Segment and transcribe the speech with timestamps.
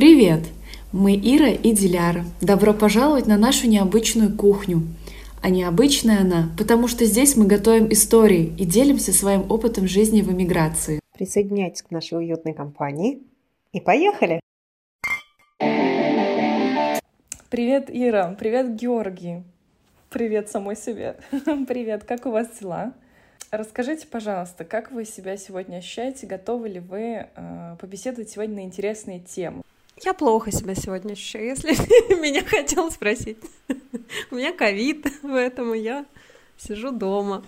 [0.00, 0.44] Привет!
[0.92, 2.24] Мы Ира и Диляра.
[2.40, 4.80] Добро пожаловать на нашу необычную кухню.
[5.42, 10.32] А необычная она, потому что здесь мы готовим истории и делимся своим опытом жизни в
[10.32, 11.00] эмиграции.
[11.12, 13.20] Присоединяйтесь к нашей уютной компании
[13.72, 14.40] и поехали!
[17.50, 18.34] Привет, Ира.
[18.38, 19.42] Привет, Георгий.
[20.08, 21.16] Привет самой себе.
[21.68, 22.94] Привет, как у вас дела?
[23.50, 26.26] Расскажите, пожалуйста, как вы себя сегодня ощущаете?
[26.26, 29.62] Готовы ли вы э, побеседовать сегодня на интересные темы?
[30.02, 31.70] Я плохо себя сегодня ощущаю, если
[32.20, 33.38] меня хотел спросить.
[34.30, 36.06] У меня ковид, поэтому я
[36.56, 37.44] сижу дома.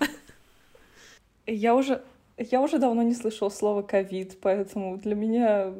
[1.47, 2.03] Я уже,
[2.37, 5.73] я уже давно не слышала слова ковид, поэтому для меня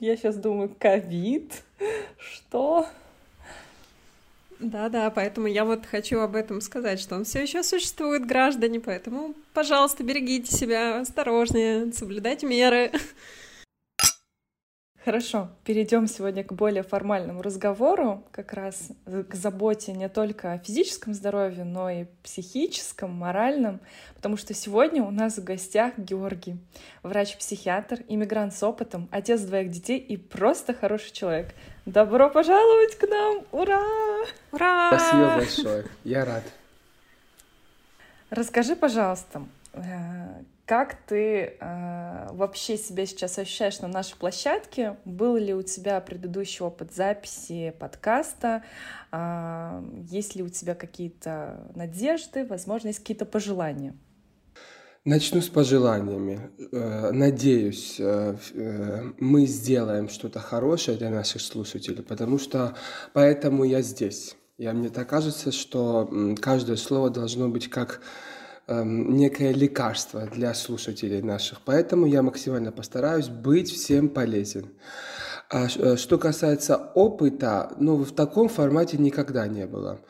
[0.00, 1.62] я сейчас думаю ковид,
[2.18, 2.86] что?
[4.58, 9.34] Да-да, поэтому я вот хочу об этом сказать, что он все еще существует, граждане, поэтому,
[9.52, 12.90] пожалуйста, берегите себя, осторожнее, соблюдайте меры.
[15.06, 21.14] Хорошо, перейдем сегодня к более формальному разговору, как раз к заботе не только о физическом
[21.14, 23.78] здоровье, но и психическом, моральном,
[24.16, 26.58] потому что сегодня у нас в гостях Георгий,
[27.04, 31.54] врач-психиатр, иммигрант с опытом, отец двоих детей и просто хороший человек.
[31.84, 33.44] Добро пожаловать к нам!
[33.52, 33.84] Ура!
[34.50, 34.88] Ура!
[34.88, 36.42] Спасибо большое, я рад.
[38.30, 44.96] Расскажи, пожалуйста, э, как ты э, вообще себя сейчас ощущаешь на нашей площадке?
[45.04, 48.64] Был ли у тебя предыдущий опыт записи подкаста?
[49.12, 53.94] Э, есть ли у тебя какие-то надежды, возможно, есть какие-то пожелания?
[55.04, 56.50] Начну с пожеланиями.
[56.72, 62.74] Э, надеюсь, э, э, мы сделаем что-то хорошее для наших слушателей, потому что
[63.12, 64.36] поэтому я здесь.
[64.58, 66.10] Я, мне так кажется, что
[66.42, 68.00] каждое слово должно быть как
[68.68, 71.60] некое лекарство для слушателей наших.
[71.64, 74.72] Поэтому я максимально постараюсь быть всем полезен.
[75.48, 80.00] А э, что касается опыта, ну, в таком формате никогда не было.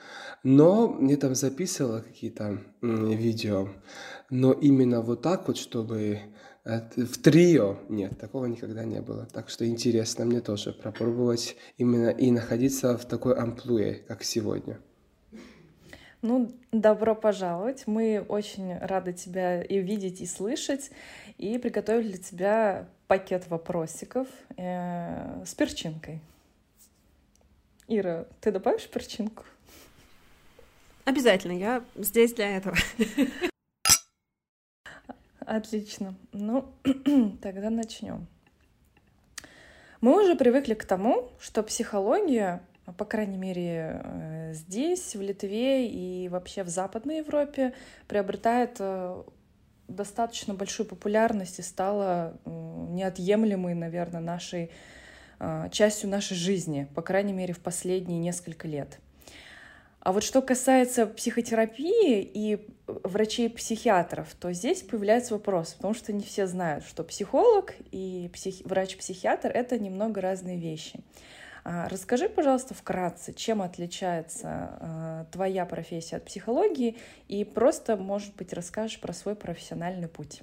[0.43, 3.69] Но мне там записывала какие-то видео.
[4.31, 6.21] Но именно вот так вот, чтобы
[6.65, 9.27] в трио, нет, такого никогда не было.
[9.33, 14.81] Так что интересно мне тоже пропробовать именно и находиться в такой амплуе, как сегодня.
[16.27, 17.87] Ну, добро пожаловать.
[17.87, 20.91] Мы очень рады тебя и видеть, и слышать.
[21.39, 24.27] И приготовили для тебя пакет вопросиков
[24.57, 26.19] э, с перчинкой.
[27.87, 29.45] Ира, ты добавишь перчинку?
[31.05, 32.77] Обязательно, я здесь для этого.
[35.39, 36.17] Отлично.
[36.33, 36.73] Ну,
[37.41, 38.27] тогда начнем.
[40.01, 46.29] Мы уже привыкли к тому, что психология по крайней мере, э, здесь, в Литве и
[46.29, 47.73] вообще в Западной Европе,
[48.09, 49.23] приобретает э,
[49.89, 54.71] достаточно большую популярность и стала неотъемлемой, наверное, нашей
[55.39, 58.99] а, частью нашей жизни, по крайней мере, в последние несколько лет.
[60.01, 66.47] А вот что касается психотерапии и врачей-психиатров, то здесь появляется вопрос, потому что не все
[66.47, 68.65] знают, что психолог и псих...
[68.65, 71.01] врач-психиатр— это немного разные вещи.
[71.69, 76.97] А, расскажи, пожалуйста, вкратце, чем отличается а, твоя профессия от психологии,
[77.27, 80.43] и просто, может быть, расскажешь про свой профессиональный путь.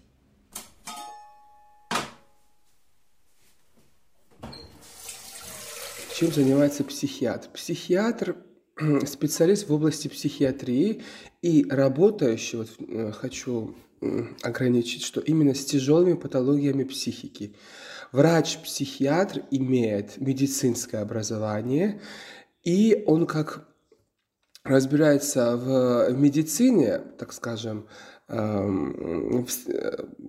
[6.13, 7.47] Чем занимается психиатр?
[7.51, 8.35] Психиатр
[9.05, 11.03] специалист в области психиатрии
[11.41, 13.75] и работающий, вот э, хочу
[14.41, 17.55] ограничить, что именно с тяжелыми патологиями психики.
[18.13, 21.99] Врач-психиатр имеет медицинское образование,
[22.63, 23.67] и он как
[24.63, 27.87] разбирается в медицине, так скажем,
[28.27, 29.47] эм,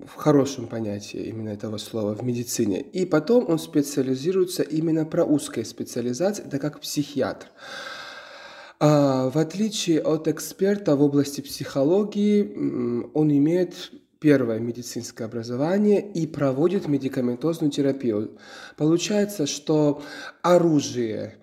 [0.07, 2.81] в хорошем понятии именно этого слова, в медицине.
[2.81, 7.49] И потом он специализируется именно про узкие специализации, это как психиатр.
[8.81, 13.93] А в отличие от эксперта в области психологии, он имеет
[14.25, 18.39] первое медицинское образование и проводит медикаментозную терапию.
[18.75, 20.03] Получается, что
[20.41, 21.37] оружие,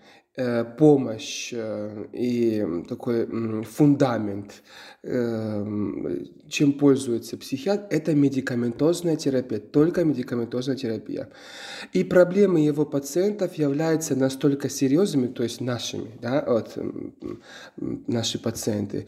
[0.78, 3.28] помощь э, и такой
[3.64, 4.64] фундамент,
[5.04, 11.30] э, чем пользуется психиатр, это медикаментозная терапия, только медикаментозная терапия.
[11.92, 16.78] И проблемы его пациентов являются настолько серьезными, то есть нашими, да, вот,
[18.08, 19.08] наши пациенты,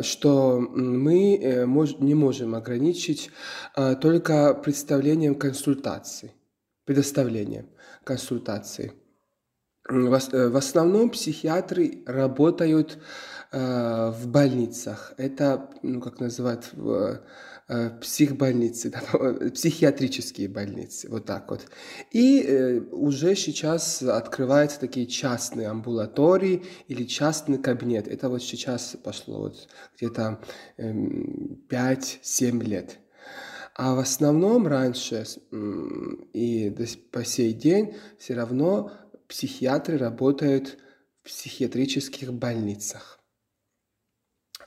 [0.00, 1.36] что мы
[2.00, 3.30] не можем ограничить
[4.00, 6.32] только представлением консультации,
[6.86, 7.66] предоставлением
[8.04, 8.92] консультации.
[9.88, 12.98] В основном психиатры работают
[13.50, 15.14] в больницах.
[15.16, 17.22] Это, ну, как называют в
[17.70, 21.66] Э, психбольницы, да, психиатрические больницы, вот так вот.
[22.10, 28.08] И э, уже сейчас открываются такие частные амбулатории или частный кабинет.
[28.08, 29.68] Это вот сейчас пошло вот
[29.98, 30.40] где-то
[30.78, 30.90] э,
[31.68, 33.00] 5-7 лет.
[33.74, 35.24] А в основном раньше
[36.32, 36.74] и
[37.12, 38.90] по сей день все равно
[39.28, 40.78] психиатры работают
[41.22, 43.18] в психиатрических больницах.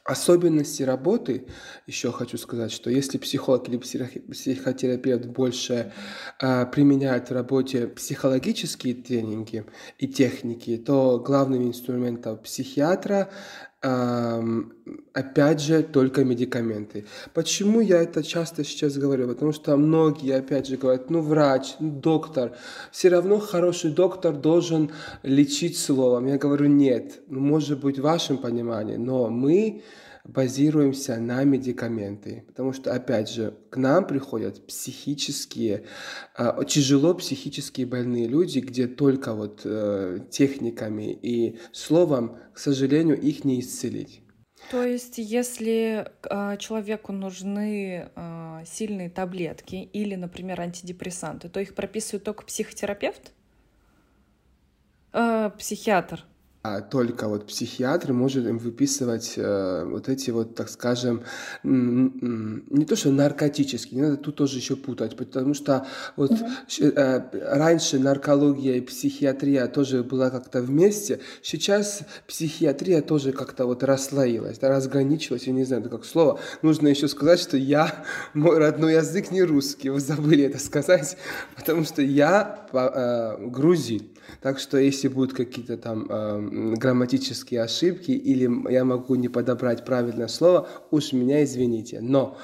[0.04, 1.48] Особенности работы,
[1.86, 5.94] еще хочу сказать, что если психолог или психотерапевт больше
[6.42, 9.64] э, применяет в работе психологические тренинги
[10.00, 13.32] и техники, то главным инструментом психиатра
[13.82, 17.06] опять же, только медикаменты.
[17.34, 19.28] Почему я это часто сейчас говорю?
[19.28, 22.52] Потому что многие, опять же, говорят, ну, врач, ну, доктор,
[22.92, 24.92] все равно хороший доктор должен
[25.24, 26.28] лечить словом.
[26.28, 29.82] Я говорю, нет, ну, может быть, в вашем понимании, но мы
[30.24, 35.86] базируемся на медикаменты, потому что, опять же, к нам приходят психические,
[36.38, 43.44] э, тяжело психически больные люди, где только вот э, техниками и словом, к сожалению, их
[43.46, 44.22] не исцелить.
[44.70, 52.24] То есть, если э, человеку нужны э, сильные таблетки или, например, антидепрессанты, то их прописывает
[52.24, 53.34] только психотерапевт,
[55.14, 56.26] э, психиатр.
[56.64, 61.24] А только вот психиатр может им выписывать э, вот эти вот, так скажем,
[61.64, 66.46] не то что наркотические, не надо тут тоже еще путать, потому что вот угу.
[66.82, 67.22] э,
[67.58, 74.70] раньше наркология и психиатрия тоже была как-то вместе, сейчас психиатрия тоже как-то вот расслоилась, да,
[74.70, 76.40] разграничилась, я не знаю, как слово.
[76.62, 78.06] Нужно еще сказать, что я,
[78.36, 81.18] мой родной язык не русский, вы забыли это сказать,
[81.56, 84.12] потому что я э, грузин.
[84.40, 90.28] Так что если будут какие-то там э, грамматические ошибки или я могу не подобрать правильное
[90.28, 92.00] слово, уж меня извините.
[92.02, 92.38] Но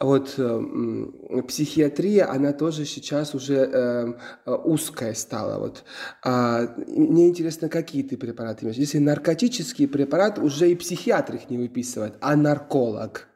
[0.00, 4.12] вот э, психиатрия, она тоже сейчас уже э,
[4.46, 5.58] узкая стала.
[5.58, 5.84] Вот.
[6.22, 8.78] А, мне интересно, какие ты препараты имеешь.
[8.78, 13.28] Если наркотический препарат, уже и психиатр их не выписывает, а нарколог.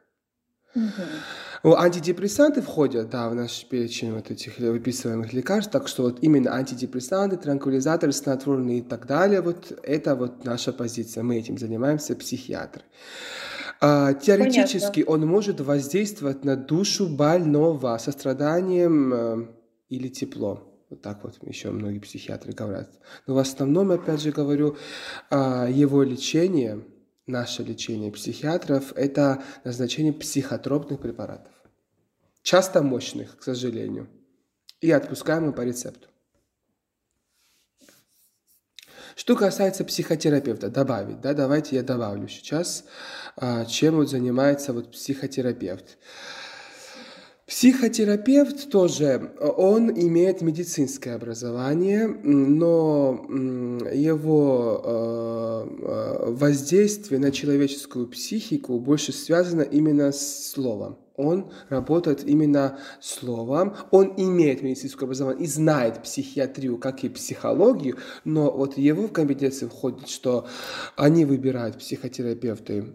[0.74, 1.47] Mm-hmm.
[1.64, 7.36] Антидепрессанты входят, да, в наш перечень вот этих выписываемых лекарств, так что вот именно антидепрессанты,
[7.36, 12.82] транквилизаторы, снотворные и так далее, вот это вот наша позиция, мы этим занимаемся, психиатры.
[13.80, 15.12] А, теоретически Понятно.
[15.12, 19.46] он может воздействовать на душу больного со страданием э,
[19.88, 20.64] или тепло.
[20.90, 22.90] Вот так вот еще многие психиатры говорят.
[23.26, 24.76] Но в основном, опять же говорю,
[25.30, 26.84] э, его лечение–
[27.28, 31.52] наше лечение психиатров– это назначение психотропных препаратов.
[32.42, 34.08] Часто мощных, к сожалению.
[34.80, 36.08] И отпускаемых по рецепту.
[39.18, 42.84] Что касается психотерапевта, добавить, да, давайте я добавлю сейчас,
[43.36, 45.98] а, чем вот занимается вот психотерапевт.
[47.58, 53.26] Психотерапевт тоже, он имеет медицинское образование, но
[53.92, 60.98] его э, э, воздействие на человеческую психику больше связано именно с словом.
[61.16, 68.52] Он работает именно словом, он имеет медицинское образование и знает психиатрию, как и психологию, но
[68.52, 70.46] вот его в компетенции входит, что
[70.94, 72.94] они выбирают психотерапевты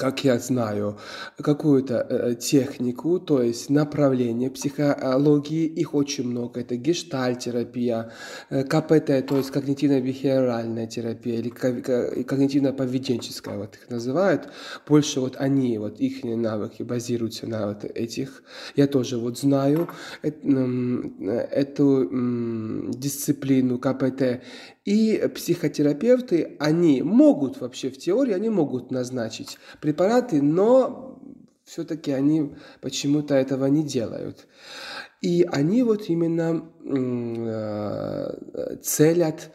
[0.00, 0.96] как я знаю,
[1.36, 6.60] какую-то э, технику, то есть направление психологии, их очень много.
[6.60, 8.10] Это гештальтерапия,
[8.48, 14.48] э, КПТ, то есть когнитивно-бихевиоральная терапия или когнитивно-поведенческая, вот их называют.
[14.88, 18.42] Больше вот они, вот их навыки базируются на вот этих.
[18.76, 19.90] Я тоже вот знаю
[20.22, 22.08] эту
[22.94, 24.40] дисциплину КПТ.
[24.84, 31.20] И психотерапевты, они могут вообще в теории, они могут назначить препараты, но
[31.64, 34.48] все-таки они почему-то этого не делают.
[35.20, 39.52] И они вот именно э, целят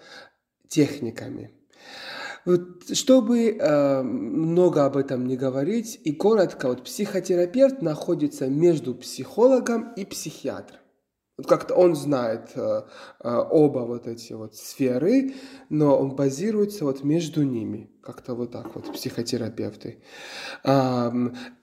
[0.68, 1.52] техниками.
[2.46, 9.92] Вот, чтобы э, много об этом не говорить и коротко, вот психотерапевт находится между психологом
[9.96, 10.85] и психиатром.
[11.38, 12.84] Вот как-то он знает э,
[13.24, 15.34] э, оба вот эти вот сферы,
[15.70, 17.90] но он базируется вот между ними.
[18.06, 19.98] Как-то вот так вот, психотерапевты.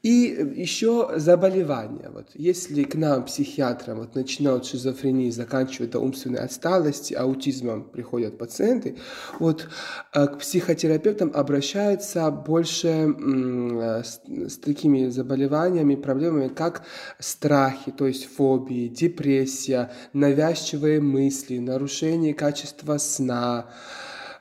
[0.02, 2.11] И еще заболевания.
[2.12, 8.96] Вот если к нам, психиатрам, вот начинают шизофрении, заканчивают до умственной отсталости, аутизмом приходят пациенты,
[9.38, 9.68] вот
[10.12, 16.82] э, к психотерапевтам обращаются больше э, с, такими заболеваниями, проблемами, как
[17.20, 23.70] страхи, то есть фобии, депрессия, навязчивые мысли, нарушение качества сна, а,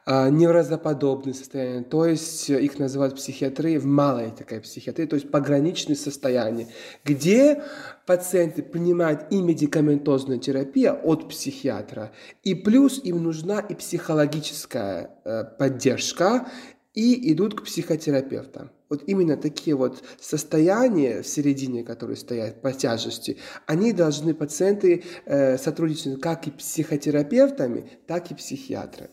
[0.07, 6.67] неврозоподобные состояния, то есть их называют психиатрии в малой такой психиатрии, то есть пограничные состояния,
[7.05, 7.63] где
[8.05, 12.11] пациенты принимают и медикаментозную терапию от психиатра,
[12.43, 16.47] и плюс им нужна и психологическая э, поддержка,
[16.93, 18.71] и идут к психотерапевтам.
[18.89, 25.57] Вот именно такие вот состояния в середине, которые стоят по тяжести, они должны пациенты э,
[25.57, 29.11] сотрудничать как и психотерапевтами, так и психиатрами.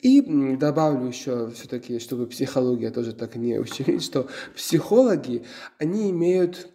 [0.00, 0.20] И
[0.56, 5.44] добавлю еще все-таки, чтобы психология тоже так не ущемить, что психологи,
[5.78, 6.68] они имеют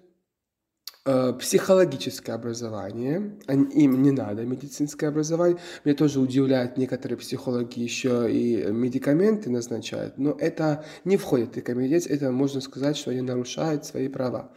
[1.06, 5.60] э, психологическое образование, им не надо медицинское образование.
[5.86, 12.12] Меня тоже удивляет, некоторые психологи еще и медикаменты назначают, но это не входит в рекомендации,
[12.12, 14.52] это можно сказать, что они нарушают свои права.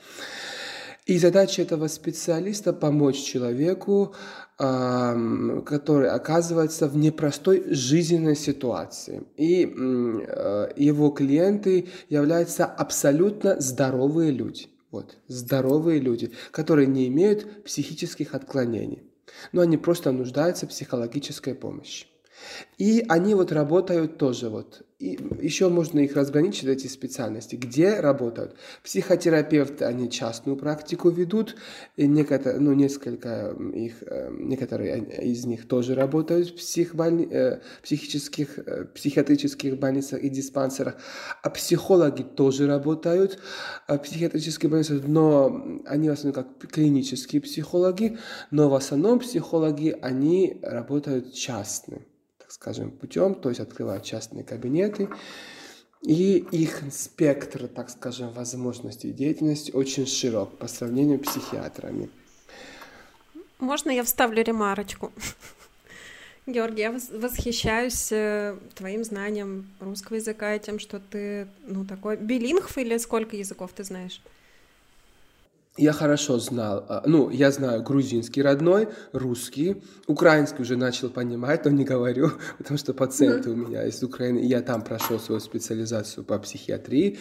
[1.07, 4.15] И задача этого специалиста помочь человеку
[4.59, 9.25] который оказывается в непростой жизненной ситуации.
[9.37, 14.69] И э, его клиенты являются абсолютно здоровые люди.
[14.93, 19.03] Вот, здоровые люди, которые не имеют психических отклонений.
[19.53, 22.07] Но они просто нуждаются в психологической помощи.
[22.79, 24.83] И они вот работают тоже вот.
[25.03, 27.57] И еще можно их разграничить, эти специальности.
[27.57, 28.55] Где работают?
[28.85, 31.57] Психотерапевты, они частную практику ведут.
[31.97, 38.59] И некоторые, ну, несколько их, э, некоторые из них тоже работают в психбольни, э, психических,
[38.59, 40.95] э, психиатрических больницах и диспансерах.
[41.43, 43.41] А психологи тоже работают
[43.89, 48.19] в психиатрических больницах, но они в основном как клинические психологи,
[48.53, 52.03] но в основном психологи, они работают частно
[52.63, 55.09] скажем, путем, то есть открывают частные кабинеты,
[56.01, 62.09] и их спектр, так скажем, возможностей деятельности очень широк по сравнению с психиатрами.
[63.59, 65.13] Можно я вставлю ремарочку?
[66.47, 72.79] Георгий, я восхищаюсь э, твоим знанием русского языка и тем, что ты, ну, такой билингв
[72.79, 74.21] или сколько языков ты знаешь?
[75.79, 81.71] Я хорошо знал, а, ну, я знаю грузинский родной, русский, украинский уже начал понимать, но
[81.71, 83.53] не говорю, потому что пациенты mm-hmm.
[83.53, 87.19] у меня из Украины, я там прошел свою специализацию по психиатрии.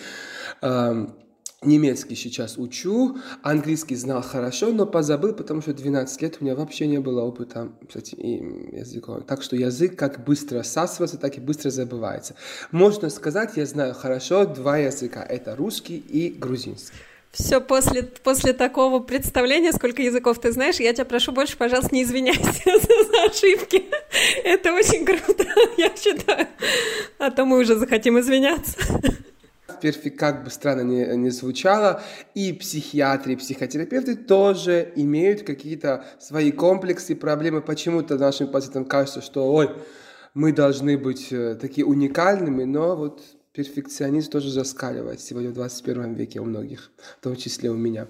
[1.64, 6.88] Немецкий сейчас учу, английский знал хорошо, но позабыл, потому что 12 лет у меня вообще
[6.88, 9.22] не было опыта с этим языком.
[9.22, 12.34] Так что язык как быстро всасывается, так и быстро забывается.
[12.72, 15.22] Можно сказать, я знаю хорошо два языка.
[15.24, 16.98] Это русский и грузинский.
[17.32, 22.04] Все после, после такого представления, сколько языков ты знаешь, я тебя прошу больше, пожалуйста, не
[22.04, 23.86] извиняйся за ошибки.
[24.44, 25.46] Это очень круто,
[25.78, 26.48] я считаю.
[27.20, 28.78] А то мы уже захотим извиняться.
[30.18, 32.04] Как бы странно не, не звучало,
[32.36, 37.62] и психиатры, и психотерапевты тоже имеют какие-то свои комплексы, проблемы.
[37.62, 39.72] Почему-то нашим пациентам кажется, что ой,
[40.34, 43.22] мы должны быть э, такие уникальными, но вот
[43.54, 48.08] перфекционизм тоже заскаливает сегодня в 21 веке у многих, в том числе у меня.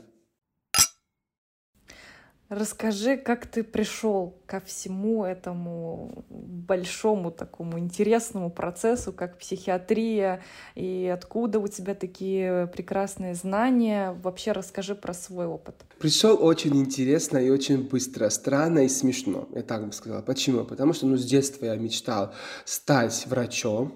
[2.52, 10.44] Расскажи, как ты пришел ко всему этому большому такому интересному процессу, как психиатрия,
[10.76, 14.20] и откуда у тебя такие прекрасные знания.
[14.22, 15.76] Вообще расскажи про свой опыт.
[15.98, 20.22] Пришел очень интересно и очень быстро, странно и смешно, я так бы сказала.
[20.22, 20.66] Почему?
[20.66, 22.34] Потому что ну, с детства я мечтал
[22.66, 23.96] стать врачом,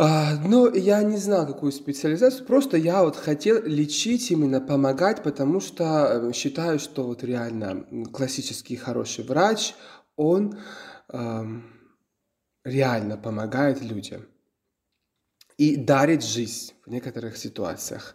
[0.00, 5.58] а, ну, я не знал, какую специализацию, просто я вот хотел лечить, именно помогать, потому
[5.58, 9.74] что э, считаю, что вот реально классический хороший врач,
[10.14, 10.56] он
[11.08, 11.44] э,
[12.64, 14.24] реально помогает людям
[15.56, 18.14] и дарит жизнь в некоторых ситуациях.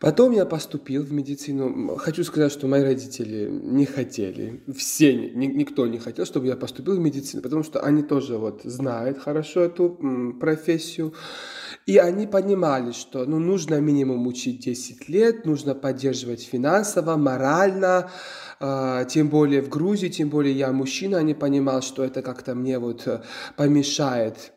[0.00, 1.96] Потом я поступил в медицину.
[1.96, 6.96] Хочу сказать, что мои родители не хотели, все, ни, никто не хотел, чтобы я поступил
[6.96, 11.14] в медицину, потому что они тоже вот знают хорошо эту м, профессию.
[11.86, 18.10] И они понимали, что ну, нужно минимум учить 10 лет, нужно поддерживать финансово, морально,
[18.60, 22.78] э, тем более в Грузии, тем более я мужчина, они понимали, что это как-то мне
[22.78, 23.22] вот э,
[23.56, 24.52] помешает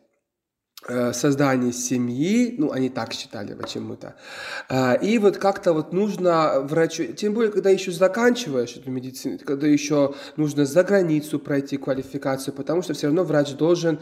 [0.87, 4.15] создание семьи, ну, они так считали почему-то.
[4.69, 9.67] А, и вот как-то вот нужно врачу, тем более, когда еще заканчиваешь эту медицину, когда
[9.67, 13.99] еще нужно за границу пройти квалификацию, потому что все равно врач должен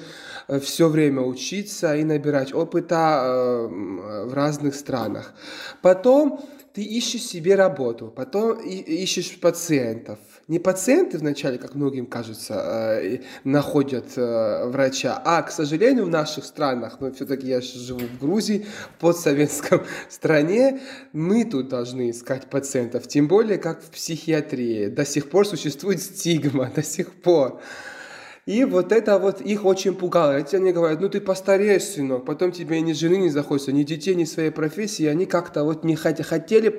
[0.47, 5.33] э, все время учиться и набирать опыта э, в разных странах.
[5.81, 6.39] Потом
[6.73, 14.05] ты ищешь себе работу, потом ищешь пациентов, не пациенты вначале, как многим кажется, э, находят
[14.15, 18.99] э, врача, а, к сожалению, в наших странах, но все-таки я живу в Грузии, в
[19.01, 20.79] постсоветском стране,
[21.11, 24.87] мы тут должны искать пациентов, тем более как в психиатрии.
[24.87, 27.61] До сих пор существует стигма, до сих пор.
[28.47, 30.37] И вот это вот их очень пугало.
[30.37, 34.15] Эти они говорят, ну ты постареешь, сынок, потом тебе ни жены не захочется, ни детей,
[34.15, 35.03] ни своей профессии.
[35.03, 36.73] И они как-то вот не хотели, хотели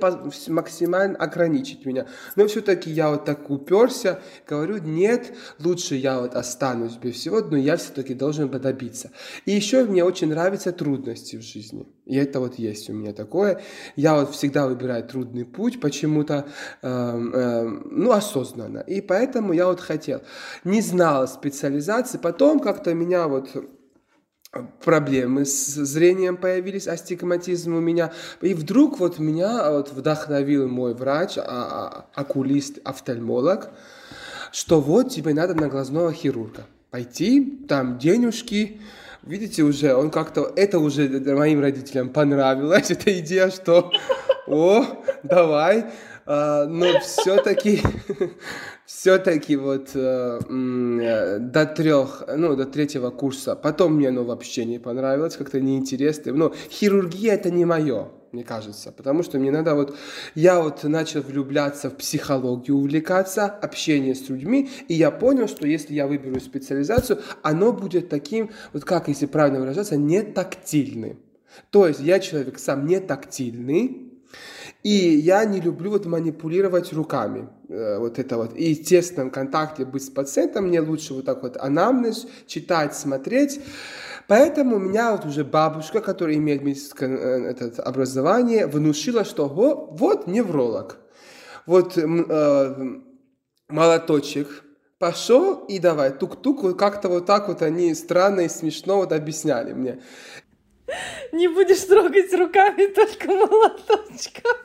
[0.48, 2.06] максимально ограничить меня.
[2.36, 7.58] Но все-таки я вот так уперся, говорю, нет, лучше я вот останусь без всего, но
[7.58, 9.10] я все-таки должен добиться.
[9.44, 11.86] И еще мне очень нравятся трудности в жизни.
[12.06, 13.60] И это вот есть у меня такое.
[13.94, 16.48] Я вот всегда выбираю трудный путь почему-то,
[16.80, 18.78] э, э, ну, осознанно.
[18.78, 20.22] И поэтому я вот хотел.
[20.64, 22.18] Не знал специализации.
[22.18, 23.50] Потом как-то меня вот
[24.82, 28.12] проблемы с зрением появились, астигматизм у меня.
[28.40, 33.70] И вдруг вот меня вот вдохновил мой врач, а, а, окулист, офтальмолог,
[34.52, 38.80] что вот тебе надо на глазного хирурга пойти, там денежки,
[39.22, 43.92] видите, уже он как-то, это уже моим родителям понравилось, эта идея, что,
[44.46, 44.86] о,
[45.22, 45.86] давай,
[46.24, 47.82] а, но все-таки,
[48.88, 54.78] все-таки вот э, э, до трех, ну, до третьего курса, потом мне оно вообще не
[54.78, 59.94] понравилось, как-то неинтересно, но хирургия это не мое, мне кажется, потому что мне надо вот,
[60.34, 65.92] я вот начал влюбляться в психологию, увлекаться, общение с людьми, и я понял, что если
[65.92, 71.18] я выберу специализацию, оно будет таким, вот как, если правильно выражаться, не тактильным.
[71.70, 74.07] То есть я человек сам не тактильный,
[74.82, 78.54] и я не люблю вот манипулировать руками, э, вот это вот.
[78.54, 83.60] И в тесном контакте быть с пациентом мне лучше вот так вот анамнез читать, смотреть.
[84.28, 90.26] Поэтому у меня вот уже бабушка, которая имеет медицинское э, этот, образование, внушила, что вот
[90.26, 90.98] невролог.
[91.66, 93.00] Вот э,
[93.68, 94.64] молоточек
[94.98, 99.72] пошел и давай, тук-тук, вот как-то вот так вот они странно и смешно вот объясняли
[99.72, 100.00] мне.
[101.32, 104.56] Не будешь трогать руками только молоточком.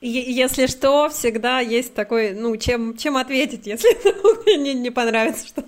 [0.00, 5.64] Если что, всегда есть такой, ну, чем, чем ответить, если не, не понравится что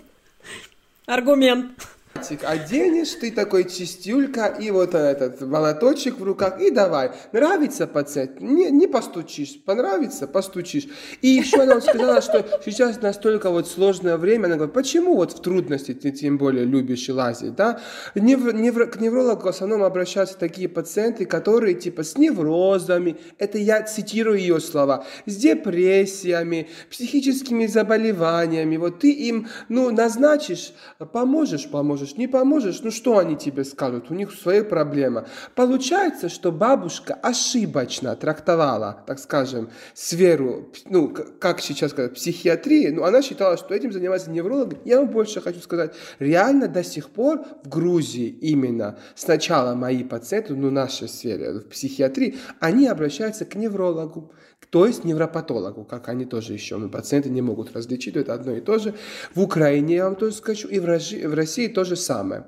[1.07, 1.73] Аргумент.
[2.15, 7.13] Оденешь ты такой чистюлька и вот этот молоточек в руках и давай.
[7.33, 8.41] Нравится пациент?
[8.41, 9.61] Не, не постучишь.
[9.65, 10.27] Понравится?
[10.27, 10.87] Постучишь.
[11.23, 14.47] И еще она сказала, что сейчас настолько вот сложное время.
[14.47, 17.81] Она говорит, почему вот в трудности ты тем более любишь лазить, да?
[18.15, 23.83] Невр, невр, к неврологу в основном обращаются такие пациенты, которые типа с неврозами, это я
[23.83, 28.77] цитирую ее слова, с депрессиями, психическими заболеваниями.
[28.77, 30.73] Вот ты им, ну, назначишь,
[31.13, 34.11] поможешь, поможешь поможешь, не поможешь, ну что они тебе скажут?
[34.11, 35.27] У них свои проблемы.
[35.55, 43.23] Получается, что бабушка ошибочно трактовала, так скажем, сферу, ну, как сейчас сказать, психиатрии, но она
[43.23, 44.75] считала, что этим занимается невролог.
[44.85, 50.55] Я вам больше хочу сказать, реально до сих пор в Грузии именно сначала мои пациенты,
[50.55, 54.33] ну, в нашей сфере, в психиатрии, они обращаются к неврологу
[54.71, 58.61] то есть невропатологу, как они тоже еще, но пациенты не могут различить, это одно и
[58.61, 58.95] то же.
[59.35, 62.47] В Украине, я вам тоже скажу, и в России, в России то же самое,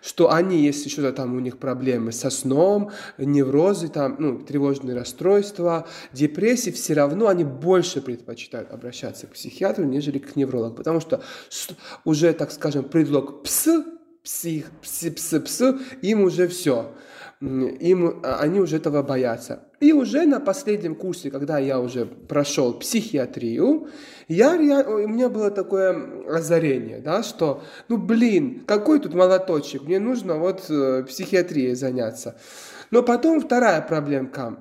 [0.00, 5.88] что они, если что-то там у них проблемы со сном, неврозы, там, ну, тревожные расстройства,
[6.12, 11.22] депрессии, все равно они больше предпочитают обращаться к психиатру, нежели к неврологу, потому что
[12.04, 13.68] уже, так скажем, предлог пс,
[14.22, 15.62] псих, пс, пс, пс,
[16.02, 16.92] им уже все
[17.44, 19.64] им, а, они уже этого боятся.
[19.80, 23.88] И уже на последнем курсе, когда я уже прошел психиатрию,
[24.28, 29.98] я, я, у меня было такое озарение, да, что, ну блин, какой тут молоточек, мне
[29.98, 32.36] нужно вот э, психиатрией заняться.
[32.90, 34.58] Но потом вторая проблемка.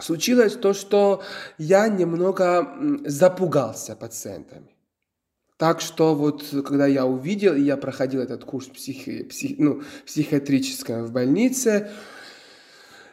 [0.00, 1.22] Случилось то, что
[1.58, 2.68] я немного
[3.04, 4.77] запугался пациентами.
[5.58, 11.10] Так что вот, когда я увидел, я проходил этот курс психи, псих, ну, психиатрического в
[11.10, 11.90] больнице,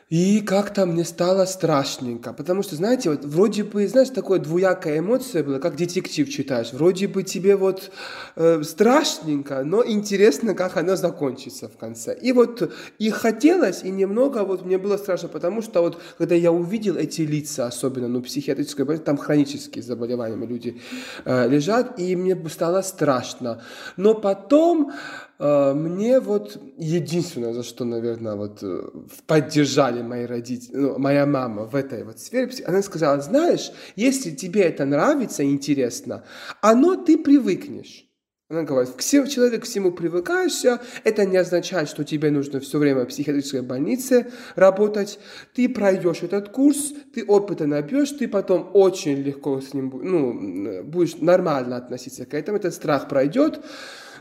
[0.10, 5.44] И как-то мне стало страшненько, потому что, знаете, вот вроде бы, знаешь, такое двуякая эмоция
[5.44, 6.74] была, как детектив читаешь.
[6.74, 7.90] Вроде бы тебе вот
[8.36, 12.16] э, страшненько, но интересно, как оно закончится в конце.
[12.22, 16.52] И вот и хотелось, и немного вот мне было страшно, потому что вот когда я
[16.52, 20.80] увидел эти лица, особенно, ну, психиатрическое, там хронические заболевания люди
[21.26, 23.64] э, лежат, и мне стало страшно.
[23.98, 24.92] Но потом
[25.38, 28.90] мне вот единственное, за что, наверное, вот э,
[29.28, 34.62] поддержали мои родители, ну, моя мама в этой вот сфере, она сказала, знаешь, если тебе
[34.62, 36.24] это нравится, интересно,
[36.62, 38.06] оно ты привыкнешь.
[38.48, 43.04] Она говорит, все, человек к всему привыкаешься, это не означает, что тебе нужно все время
[43.04, 45.18] в психиатрической больнице работать.
[45.56, 51.16] Ты пройдешь этот курс, ты опыта набьешь, ты потом очень легко с ним ну, будешь
[51.18, 53.62] нормально относиться к этому, этот страх пройдет.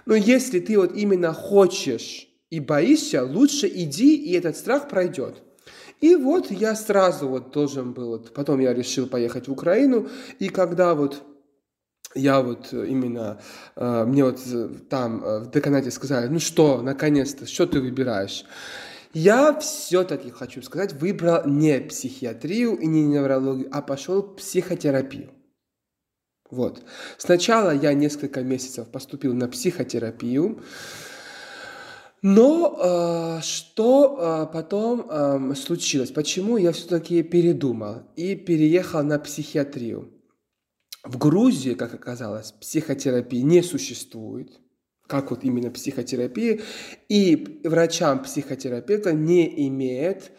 [0.06, 5.42] Но если ты вот именно хочешь и боишься, лучше иди, и этот страх пройдет.
[6.00, 10.48] И вот я сразу вот должен был, вот, потом я решил поехать в Украину, и
[10.48, 11.22] когда вот
[12.14, 13.40] я вот именно,
[13.76, 14.40] э, мне вот
[14.88, 18.44] там э, в деканате сказали, ну что, наконец-то, что ты выбираешь?
[19.12, 25.30] Я все-таки хочу сказать, выбрал не психиатрию и не неврологию, а пошел психотерапию.
[26.54, 26.82] Вот.
[27.18, 30.62] Сначала я несколько месяцев поступил на психотерапию,
[32.22, 36.12] но э, что э, потом э, случилось?
[36.12, 40.12] Почему я все-таки передумал и переехал на психиатрию?
[41.02, 44.60] В Грузии, как оказалось, психотерапии не существует,
[45.08, 46.60] как вот именно психотерапия,
[47.08, 50.30] и врачам психотерапевта не имеет,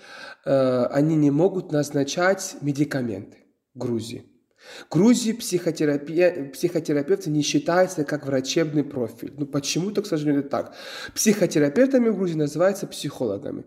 [0.46, 3.38] э, они не могут назначать медикаменты
[3.74, 4.24] в Грузии.
[4.90, 9.34] Грузии психотерапия, психотерапевт не считается как врачебный профиль.
[9.38, 10.74] Ну почему-то, к сожалению, так.
[11.14, 13.66] Психотерапевтами в Грузии называются психологами.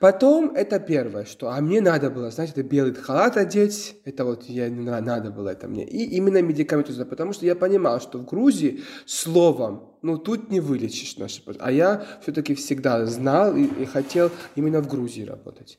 [0.00, 4.44] Потом это первое, что, а мне надо было, знаете, это белый халат одеть, это вот
[4.44, 5.84] я, надо было это мне.
[5.84, 11.16] И именно медикаментозно, потому что я понимал, что в Грузии словом, ну тут не вылечишь
[11.16, 15.78] наши, а я все-таки всегда знал и, и хотел именно в Грузии работать.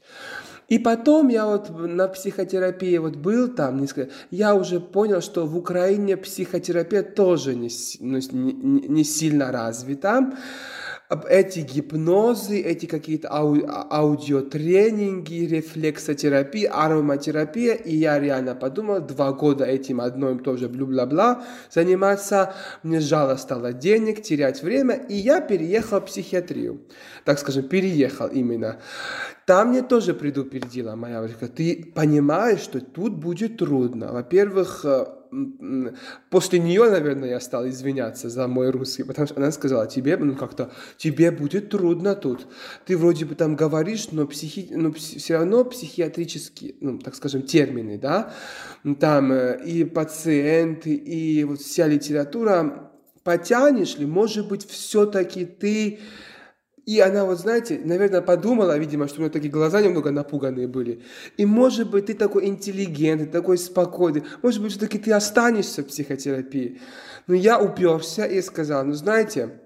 [0.67, 5.55] И потом я вот на психотерапии вот был там, несколько, я уже понял, что в
[5.55, 10.33] Украине психотерапия тоже не, ну, не, не сильно развита
[11.29, 20.01] эти гипнозы, эти какие-то ау аудиотренинги, рефлексотерапия, ароматерапия, и я реально подумал, два года этим
[20.01, 26.01] одно и то же бла-бла-бла заниматься, мне жало стало денег, терять время, и я переехал
[26.01, 26.81] в психиатрию,
[27.23, 28.79] так скажем, переехал именно.
[29.45, 34.11] Там мне тоже предупредила моя бабушка, ты понимаешь, что тут будет трудно.
[34.11, 35.05] Во-первых, э,
[36.29, 40.35] после нее, наверное, я стал извиняться за мой русский, потому что она сказала, тебе, ну,
[40.35, 42.47] как-то, тебе будет трудно тут.
[42.85, 47.97] Ты вроде бы там говоришь, но, психи, но все равно психиатрические, ну, так скажем, термины,
[47.97, 48.33] да,
[48.99, 52.91] там э, и пациенты, и вот вся литература,
[53.23, 55.99] потянешь ли, может быть, все-таки ты
[56.85, 61.01] и она, вот знаете, наверное, подумала, видимо, что у нее такие глаза немного напуганные были.
[61.35, 64.23] И, может быть, ты такой интеллигентный, такой спокойный.
[64.43, 66.79] Может быть, все-таки ты останешься в психотерапии.
[67.25, 69.61] Но я уперся и сказал, ну, знаете,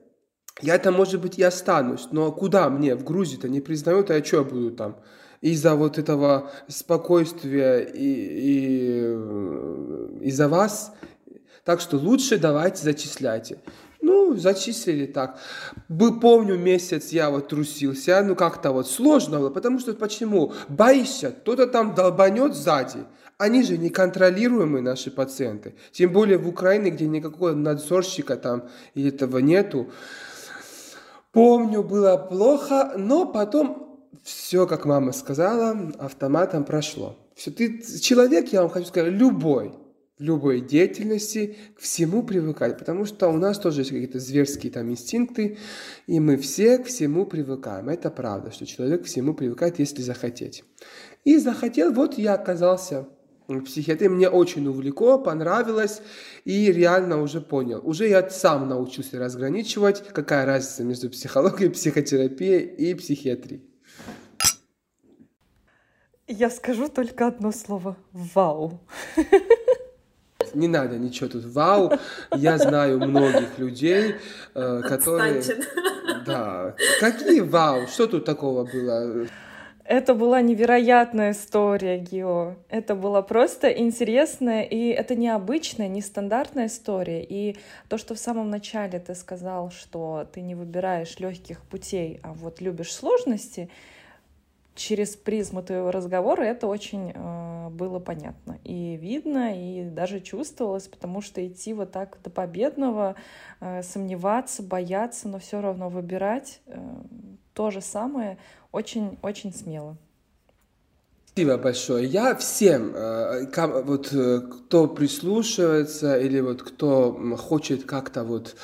[0.62, 2.96] я там, может быть, и останусь, но куда мне?
[2.96, 4.98] В Грузии-то не признают, а я что буду там?
[5.42, 10.94] Из-за вот этого спокойствия и, и э, из-за вас.
[11.66, 13.60] Так что лучше давайте зачисляйте.
[14.02, 15.40] Ну, зачислили так.
[15.90, 20.54] Был, помню, месяц я вот трусился, ну как-то вот сложно было, потому что почему?
[20.70, 23.06] Боишься, кто-то там долбанет сзади.
[23.38, 25.76] Они же неконтролируемые, наши пациенты.
[25.92, 29.90] Тем более в Украине, где никакого надзорщика там этого нету.
[31.32, 37.16] Помню, было плохо, но потом все, как мама сказала, автоматом прошло.
[37.36, 39.74] Все, ты человек, я вам хочу сказать, любой,
[40.20, 45.58] любой деятельности к всему привыкать, потому что у нас тоже есть какие-то зверские там инстинкты,
[46.08, 47.88] и мы все к всему привыкаем.
[47.88, 50.66] Это правда, что человек к всему привыкает, если захотеть.
[51.24, 53.08] И захотел, вот я оказался
[53.48, 56.02] в психиатрии, мне очень увлекло, понравилось,
[56.44, 57.82] и реально уже понял.
[57.84, 63.64] Уже я сам научился разграничивать, какая разница между психологией, психотерапией и психиатрией.
[66.28, 67.98] Я скажу только одно слово.
[68.12, 68.82] Вау.
[70.54, 71.92] Не надо ничего тут вау.
[72.36, 74.16] Я знаю многих людей,
[74.56, 75.44] э, которые...
[76.26, 76.76] Да.
[77.00, 77.88] Какие вау?
[77.88, 79.28] Что тут такого было?
[79.90, 82.58] Это была невероятная история, Гео.
[82.70, 87.26] Это была просто интересная, и это необычная, нестандартная история.
[87.28, 87.58] И
[87.88, 92.62] то, что в самом начале ты сказал, что ты не выбираешь легких путей, а вот
[92.62, 93.72] любишь сложности,
[94.80, 101.22] через призму твоего разговора это очень э, было понятно и видно, и даже чувствовалось, потому
[101.22, 103.16] что идти вот так до победного,
[103.60, 106.80] э, сомневаться, бояться, но все равно выбирать э,
[107.54, 108.38] то же самое
[108.72, 109.98] очень-очень смело.
[111.32, 112.06] Спасибо большое.
[112.06, 113.46] Я всем, э,
[113.84, 118.56] вот, э, кто прислушивается или вот кто хочет как-то вот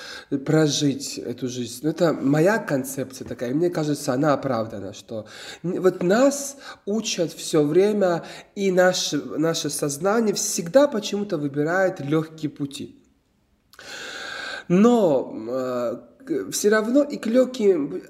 [0.45, 5.25] прожить эту жизнь, ну, это моя концепция такая, мне кажется, она оправдана, что
[5.63, 8.23] вот нас учат все время,
[8.56, 12.99] и наше, наше сознание всегда почему-то выбирает легкие пути.
[14.67, 18.01] Но э, все равно и к легким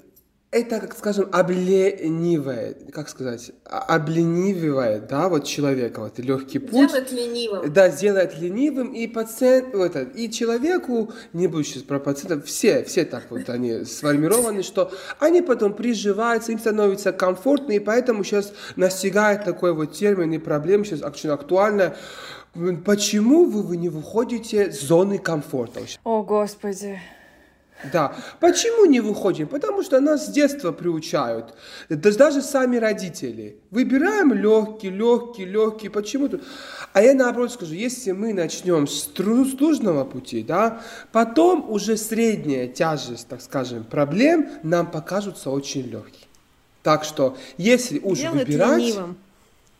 [0.56, 6.88] это, как скажем, обленивает, как сказать, обленивает, да, вот человека, вот легкий путь.
[6.88, 7.72] Делает ленивым.
[7.72, 13.04] Да, сделает ленивым, и пациент, это, и человеку, не буду сейчас про пациентов, все, все
[13.04, 19.44] так вот они сформированы, что они потом приживаются, им становится комфортно, и поэтому сейчас настигает
[19.44, 21.96] такой вот термин и проблема сейчас очень актуальна.
[22.86, 25.80] Почему вы, вы не выходите с зоны комфорта?
[26.04, 26.98] О, Господи.
[27.92, 28.16] Да.
[28.40, 29.46] Почему не выходим?
[29.46, 31.54] Потому что нас с детства приучают.
[31.88, 33.58] Даже сами родители.
[33.70, 35.88] Выбираем легкий, легкий, легкий.
[35.88, 36.28] Почему?
[36.92, 40.80] А я наоборот скажу, если мы начнем с трудного пути, да,
[41.12, 46.26] потом уже средняя тяжесть, так скажем, проблем нам покажутся очень легкие.
[46.82, 49.16] Так что, если уж Делает выбирать, ленивым.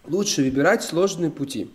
[0.08, 1.70] Лучше выбирать сложные пути.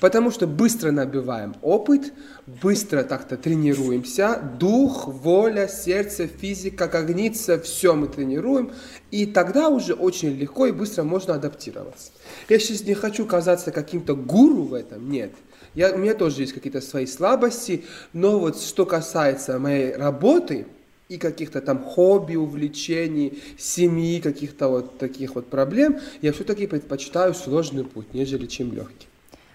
[0.00, 2.12] Потому что быстро набиваем опыт,
[2.46, 8.72] быстро так-то тренируемся, дух, воля, сердце, физика, когниция, все мы тренируем,
[9.10, 12.10] и тогда уже очень легко и быстро можно адаптироваться.
[12.48, 15.32] Я сейчас не хочу казаться каким-то гуру в этом, нет.
[15.74, 20.66] Я, у меня тоже есть какие-то свои слабости, но вот что касается моей работы
[21.08, 27.84] и каких-то там хобби, увлечений, семьи, каких-то вот таких вот проблем, я все-таки предпочитаю сложный
[27.84, 29.06] путь, нежели чем легкий.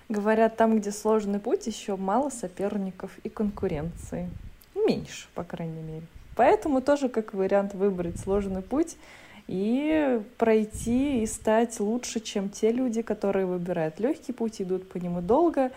[0.10, 4.30] Говорят, там, где сложный путь, еще мало соперников и конкуренции.
[4.76, 6.04] Меньше, по крайней мере.
[6.36, 8.96] Поэтому тоже как вариант выбрать сложный путь
[9.48, 15.22] и пройти и стать лучше, чем те люди, которые выбирают легкий путь, идут по нему
[15.22, 15.72] долго.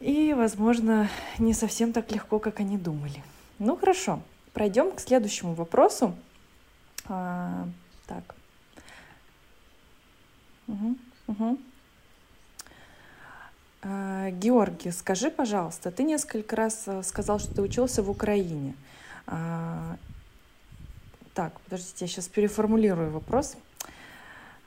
[0.00, 3.22] И, возможно, не совсем так легко, как они думали.
[3.58, 6.14] Ну хорошо, пройдем к следующему вопросу.
[7.06, 7.66] А,
[8.06, 8.34] так.
[10.68, 11.58] Угу, угу.
[13.82, 18.74] А, Георгий, скажи, пожалуйста, ты несколько раз э, сказал, что ты учился в Украине.
[19.26, 19.96] А,
[21.34, 23.56] так, подождите, я сейчас переформулирую вопрос.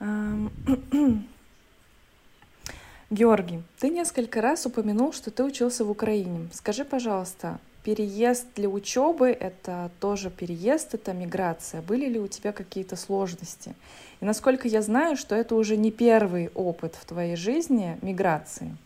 [3.10, 6.48] Георгий, ты несколько раз упомянул, что ты учился в Украине.
[6.52, 11.82] Скажи, пожалуйста, переезд для учебы— это тоже переезд, это миграция.
[11.82, 13.74] Были ли у тебя какие-то сложности?
[14.20, 18.76] И насколько я знаю, что это уже не первый опыт в твоей жизни миграции.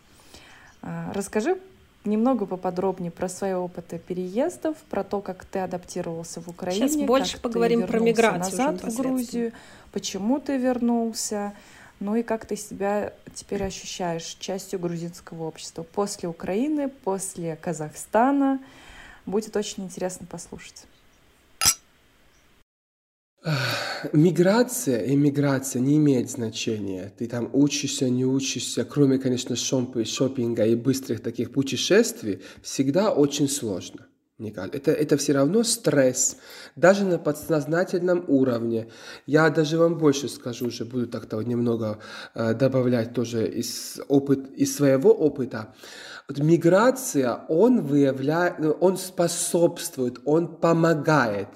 [0.83, 1.59] А, расскажи
[2.07, 6.89] немного поподробнее про свои опыты переездов, про то, как ты адаптировался в Украине.
[6.89, 9.53] Сейчас больше поговорим про миграцию назад в Грузию,
[9.93, 11.53] почему ты вернулся,
[12.01, 18.61] ну и как ты себя теперь ощущаешь частью грузинского общества после Украины, после Казахстана.
[19.27, 20.87] Будет очень интересно послушать.
[24.13, 27.13] Миграция и миграция не имеет значения.
[27.19, 34.07] Ты там учишься, не учишься, кроме, конечно, шопинга и быстрых таких путешествий, всегда очень сложно.
[34.39, 36.37] Это, это все равно стресс,
[36.77, 38.89] даже на подсознательном уровне.
[39.25, 42.01] Я даже вам больше скажу, уже буду так-то немного
[42.35, 45.75] э, добавлять тоже из, опыт, из своего опыта.
[46.29, 51.49] Вот миграция, он выявляет, он способствует, он помогает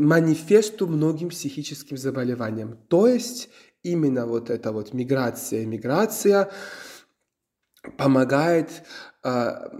[0.00, 2.76] манифесту многим психическим заболеваниям.
[2.88, 3.50] То есть
[3.84, 6.50] именно вот эта вот миграция, миграция
[7.96, 8.82] помогает
[9.22, 9.70] а,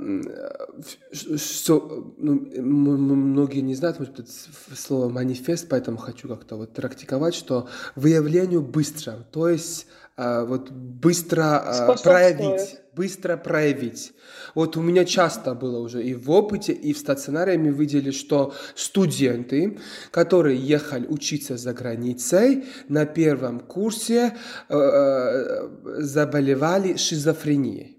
[1.12, 4.28] что ну, многие не знают, может быть,
[4.74, 9.86] слово манифест, поэтому хочу как-то вот практиковать, что выявлению быстро, то есть
[10.18, 14.12] вот быстро а, проявить, быстро проявить.
[14.54, 18.52] Вот у меня часто было уже и в опыте, и в стационаре мы видели, что
[18.74, 19.78] студенты,
[20.10, 24.36] которые ехали учиться за границей, на первом курсе
[24.68, 25.68] э, э
[26.00, 27.98] заболевали шизофренией.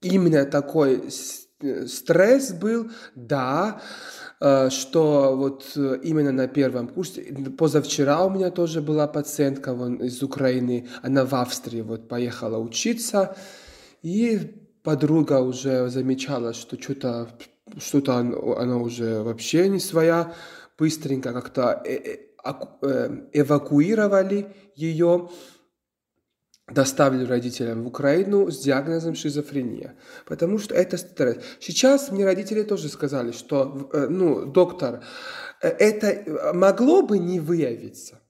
[0.00, 1.10] Именно такой
[1.86, 3.80] стресс был, да,
[4.25, 7.22] Э, что вот э, именно на первом курсе,
[7.56, 13.34] позавчера у меня тоже была пациентка вон, из Украины, она в Австрии вот поехала учиться,
[14.02, 17.28] и подруга уже замечала, что что-то
[17.78, 20.34] что-то она уже вообще не своя,
[20.78, 22.18] быстренько как-то э,
[23.32, 25.30] эвакуировали ее
[26.68, 31.38] доставили родителям в Украину с диагнозом шизофрения, потому что это стресс.
[31.60, 35.04] Сейчас мне родители тоже сказали, что, э, ну, доктор,
[35.62, 38.20] э, это могло бы не выявиться.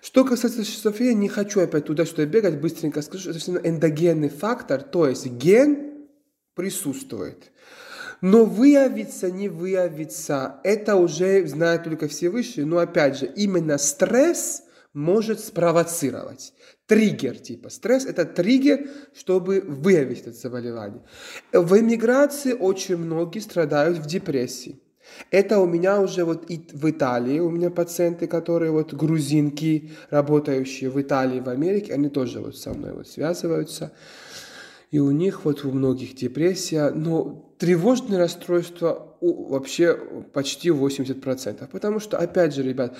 [0.00, 5.08] Что касается шизофрении, не хочу опять туда-сюда бегать, быстренько скажу, это все эндогенный фактор, то
[5.08, 6.08] есть ген
[6.54, 7.50] присутствует.
[8.20, 12.64] Но выявиться, не выявиться, это уже знают только все выше.
[12.64, 16.52] Но опять же, именно стресс может спровоцировать.
[16.88, 17.68] Триггер типа.
[17.68, 21.02] Стресс– это триггер, чтобы выявить это заболевание.
[21.52, 24.80] В эмиграции очень многие страдают в депрессии.
[25.30, 30.90] Это у меня уже вот и в Италии, у меня пациенты, которые вот грузинки, работающие
[30.90, 33.92] в Италии, в Америке, они тоже вот со мной вот связываются.
[34.90, 39.94] И у них вот у многих депрессия, но тревожное расстройство у, вообще
[40.32, 41.68] почти 80%.
[41.70, 42.96] Потому что, опять же, ребят,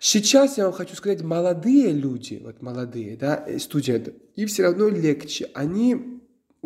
[0.00, 5.50] Сейчас я вам хочу сказать, молодые люди, вот молодые, да, студенты, им все равно легче.
[5.54, 6.17] Они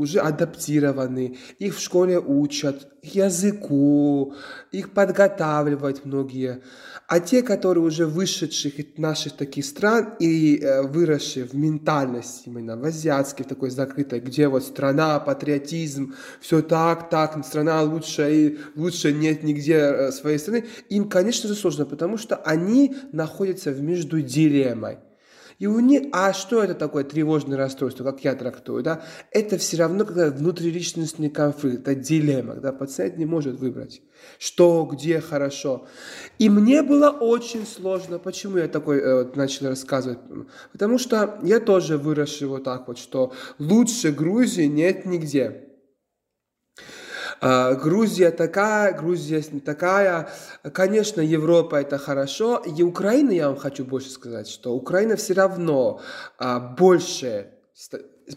[0.03, 4.35] уже адаптированы, их в школе учат языку,
[4.71, 6.63] их подготавливают многие.
[7.09, 12.77] А те, которые уже вышедших из наших таких стран и э, выросшие в ментальности именно
[12.77, 19.13] в азиатской, такой закрытой, где вот страна, патриотизм, все так, так, страна лучше, и лучше
[19.13, 24.21] нет нигде э, своей страны, им, конечно же, сложно, потому что они находятся в между
[24.23, 24.99] дилеммой.
[25.63, 29.05] И у них, а что это такое тревожное расстройство, как я трактую, да?
[29.31, 32.73] Это все равно как внутриличностный конфликт, это дилемма, да?
[32.73, 34.03] Пациент не может выбрать,
[34.41, 35.87] что, где хорошо.
[36.41, 38.19] И мне было очень сложно.
[38.19, 40.19] Почему я такой э, начал рассказывать?
[40.73, 45.72] Потому что я тоже выросший вот так вот, что лучше Грузии нет нигде.
[47.45, 50.29] А, Грузия такая, Грузия не такая.
[50.73, 52.59] Конечно, Европа это хорошо.
[52.59, 56.01] И Украина, я вам хочу больше сказать, что Украина все равно
[56.39, 57.51] а, больше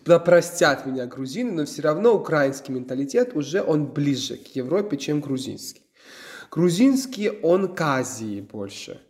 [0.06, 5.22] да простят меня грузины, но все равно украинский менталитет уже он ближе к Европе, чем
[5.22, 5.84] грузинский.
[6.50, 9.05] Грузинский он к Азии больше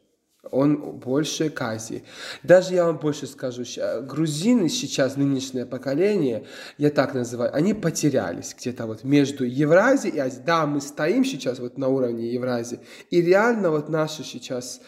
[0.51, 2.03] он больше к Азии.
[2.43, 3.63] Даже я вам больше скажу,
[4.03, 6.45] грузины сейчас, нынешнее поколение,
[6.77, 10.43] я так называю, они потерялись где-то вот между Евразией и Азией.
[10.45, 12.79] Да, мы стоим сейчас вот на уровне Евразии,
[13.10, 14.81] и реально вот наша сейчас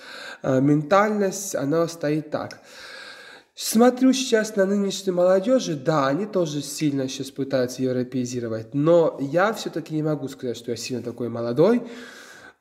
[0.44, 2.60] э, ментальность, она стоит так.
[3.60, 9.96] Смотрю сейчас на нынешнюю молодежи, да, они тоже сильно сейчас пытаются европеизировать, но я все-таки
[9.96, 11.82] не могу сказать, что я сильно такой молодой,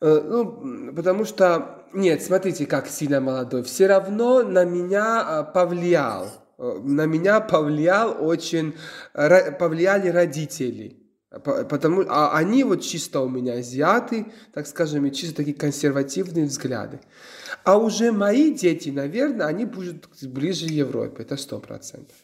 [0.01, 3.63] ну, потому что, нет, смотрите, как сильно молодой.
[3.63, 6.29] Все равно на меня а, повлиял.
[6.59, 8.75] Э, на меня повлиял очень,
[9.13, 11.03] повлияли родители.
[11.31, 17.01] Потому, а они вот чисто у меня азиаты, так скажем, и чисто такие консервативные взгляды.
[17.65, 22.15] А уже мои дети, наверное, они будут ближе к Европе, это сто процентов.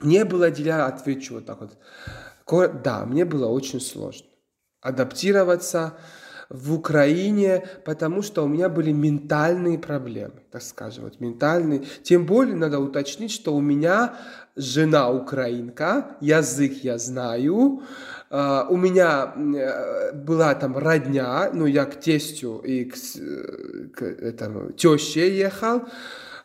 [0.00, 4.26] Мне было, я отвечу вот так вот, да, мне было очень сложно
[4.84, 5.94] адаптироваться,
[6.48, 11.84] в Украине, потому что у меня были ментальные проблемы, так скажем, вот ментальные.
[12.02, 14.16] Тем более надо уточнить, что у меня
[14.56, 17.82] жена украинка, язык я знаю,
[18.30, 22.96] Uh, у меня uh, была там родня, ну, я к тестю и к,
[23.94, 25.86] к этому, теще ехал, а,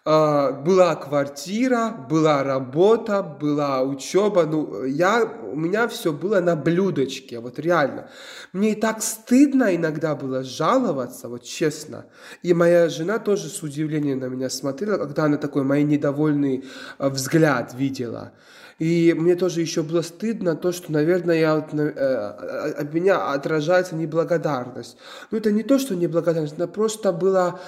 [0.09, 4.45] была квартира, была работа, была учеба.
[4.45, 8.09] Ну, я, у меня все было на блюдечке, вот реально.
[8.51, 12.05] Мне и так стыдно иногда было жаловаться, вот честно.
[12.41, 16.65] И моя жена тоже с удивлением на меня смотрела, когда она такой мой недовольный
[16.97, 18.31] а, взгляд видела.
[18.79, 23.95] И мне тоже еще было стыдно то, что, наверное, я, вот, э, от меня отражается
[23.95, 24.97] неблагодарность.
[25.29, 27.59] Но это не то, что неблагодарность, это просто было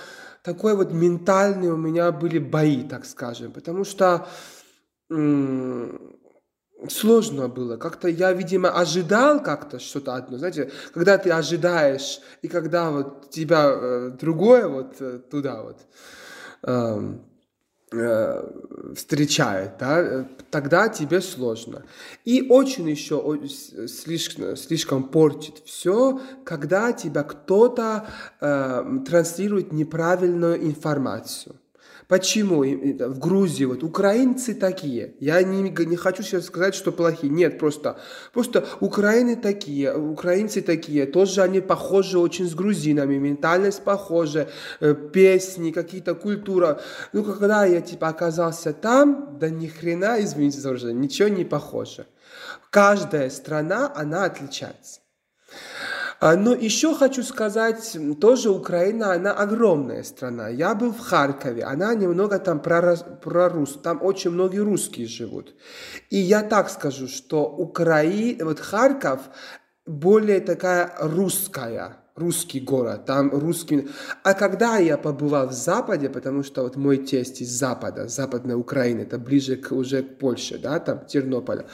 [0.44, 4.28] такой вот ментальный у меня были бои, так скажем, потому что
[6.90, 7.78] сложно было.
[7.78, 10.38] Как-то я, видимо, ожидал как-то что-то одно.
[10.38, 15.80] Знаете, когда ты ожидаешь, и когда вот тебя э, другое вот э, туда вот
[16.64, 17.31] э, э,
[18.96, 21.84] встречает, да, тогда тебе сложно.
[22.24, 23.18] И очень еще
[23.88, 28.08] слишком, слишком портит все, когда тебя кто-то
[28.40, 31.56] э, транслирует неправильную информацию.
[32.12, 35.16] Почему в Грузии вот украинцы такие?
[35.22, 37.32] Я не, не хочу сейчас сказать, что плохие.
[37.32, 38.02] Нет, просто,
[38.34, 41.06] просто украины такие, украинцы такие.
[41.06, 44.50] Тоже они похожи очень с грузинами, ментальность похожа,
[44.82, 46.82] э, песни, какие-то культура.
[47.14, 52.08] Ну, когда я типа оказался там, да ни хрена, извините за выражение, ничего не похоже.
[52.72, 55.00] Каждая страна, она отличается.
[56.22, 60.50] А, но еще хочу сказать, тоже Украина, она огромная страна.
[60.50, 65.56] Я был в Харькове, она немного там про, про рус, там очень многие русские живут.
[66.12, 69.22] И я так скажу, что Украина, вот Харьков
[69.88, 73.88] более такая русская русский город, там русский...
[74.24, 79.02] А когда я побывал в Западе, потому что вот мой тесть из Запада, Западной Украины,
[79.02, 81.66] это ближе к, уже к Польше, да, там Тернополя,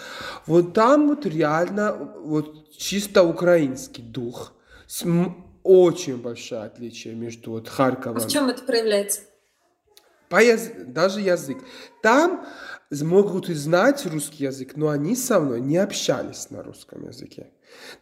[0.46, 4.54] вот там вот реально вот чисто украинский дух,
[5.64, 8.18] очень большое отличие между вот Харьковом...
[8.18, 9.22] А в чем это проявляется?
[10.30, 10.70] По яз...
[10.86, 11.58] Даже язык.
[12.02, 12.46] Там
[12.92, 17.52] могут и знать русский язык, но они со мной не общались на русском языке.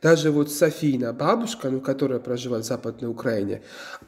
[0.01, 3.61] Даже вот Софийна, бабушка, ну, которая проживает в Западной Украине,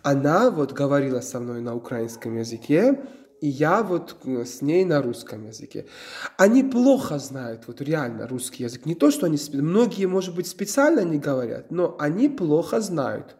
[0.04, 3.00] она вот говорила со мной на украинском языке,
[3.42, 5.86] и я вот э, с ней на русском языке.
[6.38, 8.86] Они плохо знают вот реально русский язык.
[8.86, 9.38] Не то, что они...
[9.54, 13.36] Многие, может быть, специально не говорят, но они плохо знают.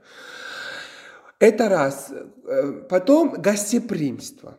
[1.40, 2.12] Это раз.
[2.12, 4.58] Э, потом гостеприимство.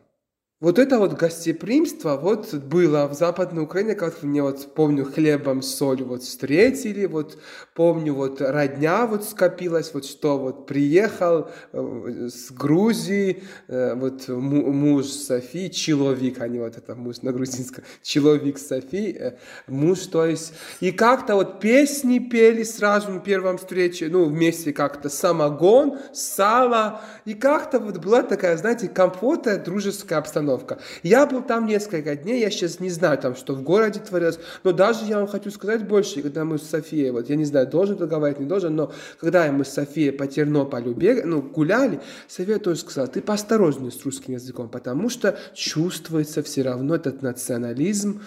[0.61, 6.03] Вот это вот гостеприимство вот было в Западной Украине, как мне вот помню, хлебом, соль
[6.03, 7.37] вот встретили, вот
[7.73, 15.05] помню, вот родня вот скопилась, вот что вот приехал э, с Грузии, э, вот муж
[15.05, 19.37] Софи, человек, а не вот это муж на грузинском, человек Софи, э,
[19.67, 20.51] муж, то есть,
[20.81, 27.33] и как-то вот песни пели сразу на первом встрече, ну, вместе как-то самогон, сало, и
[27.33, 30.79] как-то вот была такая, знаете, комфортная, дружеская обстановка обстановка.
[31.03, 34.71] Я был там несколько дней, я сейчас не знаю там, что в городе творилось, но
[34.71, 37.97] даже я вам хочу сказать больше, когда мы с Софией, вот я не знаю, должен
[37.97, 42.79] договаривать, не должен, но когда мы с Софией по Тернополю бег, ну, гуляли, София тоже
[42.79, 48.21] сказала, ты поосторожнее с русским языком, потому что чувствуется все равно этот национализм,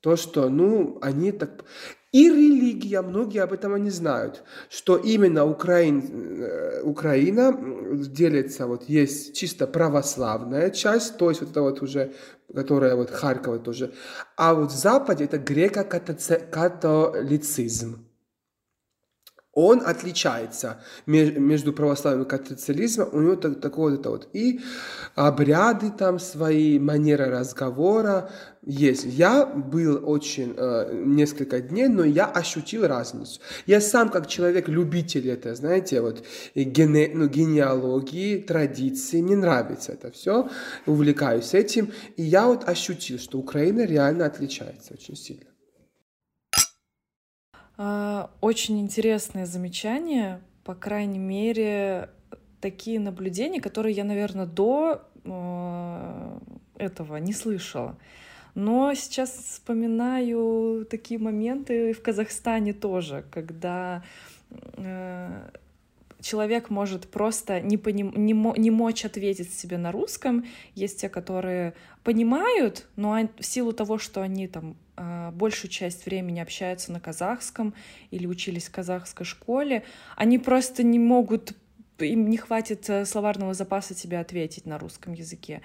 [0.00, 1.64] то, что, ну, они так...
[2.12, 7.58] И религия, многие об этом не знают, что именно Украин, э, Украина
[7.94, 12.12] делится, вот есть чисто православная часть, то есть вот это вот уже,
[12.54, 13.94] которая вот Харькова тоже,
[14.36, 18.11] а вот в Западе это греко-католицизм
[19.54, 24.28] он отличается между православием и католицизмом, у него так, такое вот это вот.
[24.32, 24.60] И
[25.14, 28.30] обряды там свои, манера разговора
[28.64, 29.04] есть.
[29.04, 33.40] Я был очень э, несколько дней, но я ощутил разницу.
[33.66, 36.24] Я сам как человек-любитель это, знаете, вот
[36.54, 40.48] гене, ну, генеалогии, традиции, мне нравится это все,
[40.86, 41.92] увлекаюсь этим.
[42.16, 45.51] И я вот ощутил, что Украина реально отличается очень сильно.
[47.76, 52.10] А, очень интересное замечание, по крайней мере,
[52.60, 56.38] такие наблюдения, которые я, наверное, до а,
[56.76, 57.96] этого не слышала.
[58.54, 64.04] Но сейчас вспоминаю такие моменты в Казахстане тоже, когда
[64.50, 65.50] э,
[66.20, 70.44] человек может просто не, поним, не, не мочь ответить себе на русском.
[70.74, 76.40] Есть те, которые понимают, но в силу того, что они там а, большую часть времени
[76.40, 77.74] общаются на казахском
[78.10, 79.84] или учились в казахской школе,
[80.16, 81.54] они просто не могут
[81.98, 85.62] им не хватит э, словарного запаса тебе ответить на русском языке.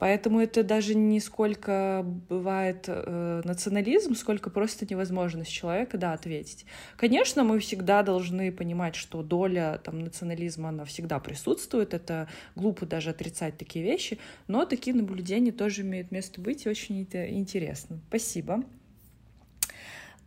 [0.00, 6.64] Поэтому это даже не сколько бывает э, национализм, сколько просто невозможность человека, да, ответить.
[6.96, 13.10] Конечно, мы всегда должны понимать, что доля там, национализма, она всегда присутствует, это глупо даже
[13.10, 18.00] отрицать такие вещи, но такие наблюдения тоже имеют место быть и очень интересно.
[18.08, 18.64] Спасибо.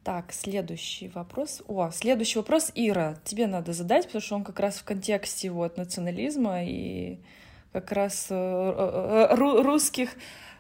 [0.04, 1.64] Так, следующий вопрос.
[1.68, 5.78] О, следующий вопрос, Ира, тебе надо задать, потому что он как раз в контексте вот
[5.78, 7.18] национализма и
[7.74, 10.12] как раз э, э, э, русских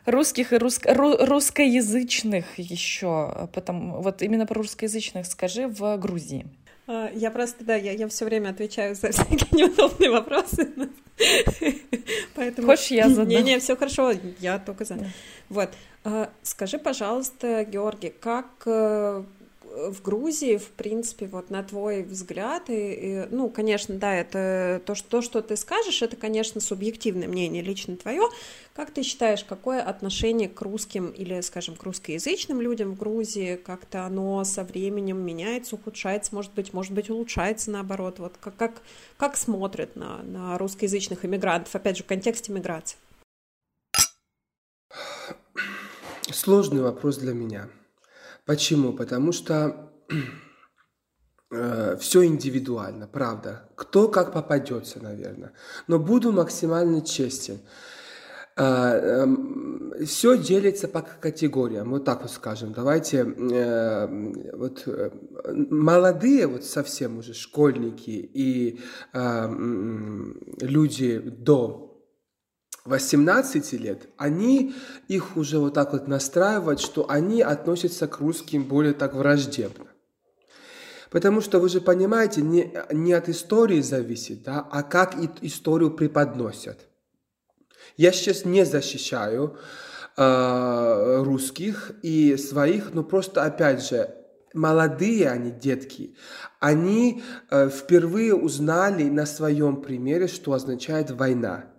[0.05, 6.45] русских и русско, русскоязычных еще, потому вот именно про русскоязычных скажи в Грузии.
[6.88, 10.70] А, я просто, да, я, я все время отвечаю за всякие неудобные вопросы.
[12.36, 12.68] Поэтому...
[12.68, 13.30] Хочешь, я задам?
[13.30, 14.97] Не-не, все хорошо, я только за.
[15.47, 15.70] Вот.
[16.03, 18.68] А, скажи, пожалуйста, Георгий, как
[19.74, 24.93] в Грузии, в принципе, вот на твой взгляд, и, и, ну, конечно, да, это то
[24.93, 28.30] что, то, что ты скажешь, это, конечно, субъективное мнение, лично твое.
[28.76, 34.05] Как ты считаешь, какое отношение к русским или, скажем, к русскоязычным людям в Грузии, как-то
[34.05, 38.19] оно со временем меняется, ухудшается, может быть, может быть, улучшается наоборот?
[38.19, 38.82] Вот как, как,
[39.17, 42.97] как смотрят на, на русскоязычных иммигрантов, опять же, в контексте миграции?
[46.32, 47.69] Сложный вопрос для меня.
[48.45, 48.93] Почему?
[48.93, 49.93] Потому что
[51.51, 53.69] э, все индивидуально, правда.
[53.75, 55.53] Кто как попадется, наверное.
[55.87, 57.59] Но буду максимально честен.
[58.55, 62.73] Э, э, все делится по категориям, вот так вот скажем.
[62.73, 65.09] Давайте, э, вот э,
[65.45, 68.79] молодые, вот совсем уже школьники и
[69.13, 69.47] э,
[70.59, 71.92] люди до
[72.86, 74.75] 18 лет, они
[75.07, 79.86] их уже вот так вот настраивают, что они относятся к русским более так враждебно.
[81.09, 86.79] Потому что вы же понимаете, не, не от истории зависит, да, а как историю преподносят.
[87.95, 89.57] Я сейчас не защищаю
[90.17, 94.13] э, русских и своих, но просто опять же,
[94.53, 96.15] молодые они, детки,
[96.59, 101.72] они э, впервые узнали на своем примере, что означает война.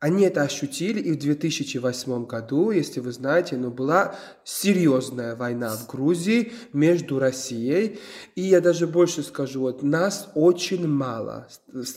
[0.00, 5.88] Они это ощутили, и в 2008 году, если вы знаете, ну, была серьезная война в
[5.88, 7.98] Грузии между Россией,
[8.36, 11.48] и я даже больше скажу, вот нас очень мало.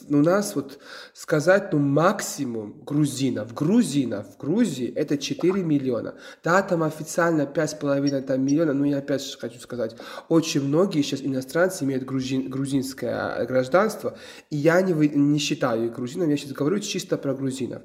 [0.09, 0.79] У нас вот
[1.13, 6.15] сказать, ну, максимум грузинов, грузинов в Грузии это 4 миллиона.
[6.43, 9.95] Да, там официально 5,5 там, миллиона, но я опять же хочу сказать,
[10.27, 14.17] очень многие сейчас иностранцы имеют грузин, грузинское гражданство,
[14.49, 17.83] и я не, не считаю их грузинами, я сейчас говорю чисто про грузинов.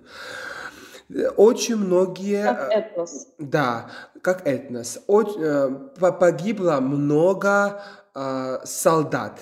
[1.36, 2.44] Очень многие...
[2.44, 3.28] Как этнос.
[3.38, 3.90] Да,
[4.22, 4.98] как этнос.
[5.06, 7.80] Очень, э, погибло много
[8.14, 9.40] э, солдат.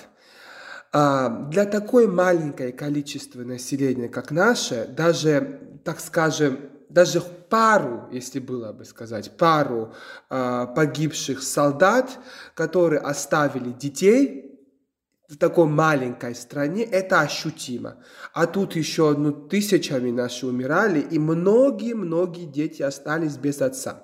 [0.93, 6.59] Э, для такой маленькое количества населения, как наше, даже, так скажем,
[6.89, 9.93] даже пару, если было бы сказать, пару
[10.29, 12.19] э, погибших солдат,
[12.53, 14.44] которые оставили детей,
[15.27, 17.97] в такой маленькой стране это ощутимо.
[18.33, 24.03] А тут еще ну, тысячами наши умирали, и многие-многие дети остались без отца.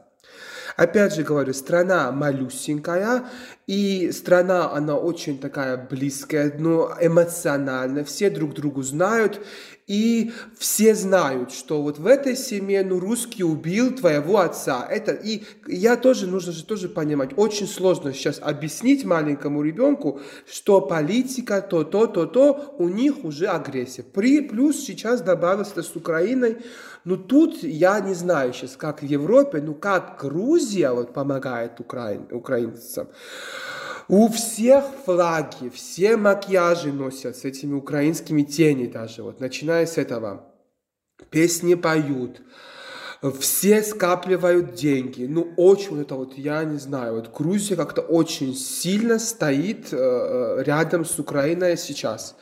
[0.78, 3.26] Опять же говорю, страна малюсенькая,
[3.68, 9.46] и страна, она очень такая близкая, но эмоциональная, все друг другу знают,
[9.88, 14.88] и все знают, что вот в этой семье, ну, русский убил твоего отца.
[14.90, 20.82] Это, и я тоже, нужно же тоже понимать, очень сложно сейчас объяснить маленькому ребенку, что
[20.82, 24.04] политика, то, то, то, то, у них уже агрессия.
[24.04, 26.58] При, плюс сейчас добавилось это с Украиной,
[27.04, 32.28] ну, тут я не знаю сейчас, как в Европе, ну, как Грузия вот помогает украин,
[32.32, 33.08] украинцам.
[34.08, 40.48] У всех флаги, все макияжи носят с этими украинскими тени даже, вот, начиная с этого.
[41.30, 42.42] Песни поют,
[43.40, 45.26] все скапливают деньги.
[45.26, 49.98] Ну, очень вот это вот, я не знаю, вот Грузия как-то очень сильно стоит э,
[49.98, 52.36] э рядом с Украиной сейчас.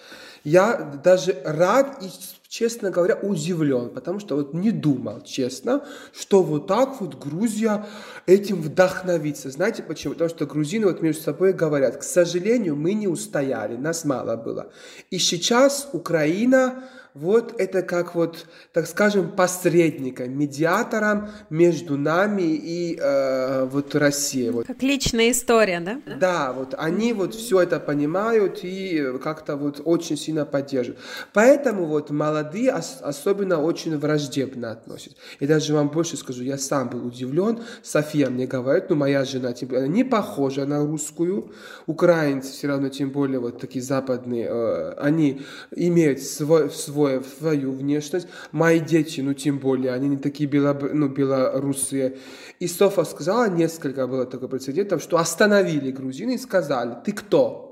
[0.46, 2.10] Я даже рад и
[2.50, 7.86] честно говоря, удивлен, потому что вот не думал, честно, что вот так вот Грузия
[8.26, 9.52] этим вдохновится.
[9.52, 10.14] Знаете почему?
[10.14, 14.72] Потому что грузины вот между собой говорят, к сожалению, мы не устояли, нас мало было.
[15.12, 16.90] И сейчас Украина
[17.20, 24.52] вот это как вот, так скажем, посредником, медиатором между нами и э, вот Россией.
[24.52, 24.68] Вот.
[24.68, 26.00] Как личная история, да?
[26.20, 31.02] Да, вот они вот все это понимают и как-то вот очень сильно поддерживают.
[31.34, 35.18] Поэтому вот молодые ос- особенно очень враждебно относятся.
[35.40, 37.60] И даже вам больше скажу, я сам был удивлен.
[37.84, 41.52] София мне говорит, ну моя жена более, не похожа на русскую.
[41.86, 45.42] Украинцы все равно, тем более вот такие западные, э, они
[45.76, 48.28] имеют свой, свой свой, свою внешность.
[48.52, 52.18] Мои дети, ну тем более, они не такие бело, ну, белорусые.
[52.60, 57.66] И Софа сказала, несколько было такое прецедентов, что остановили грузины и сказали, ты кто?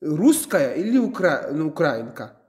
[0.00, 1.50] Русская или укра...
[1.52, 2.41] ну, украинка?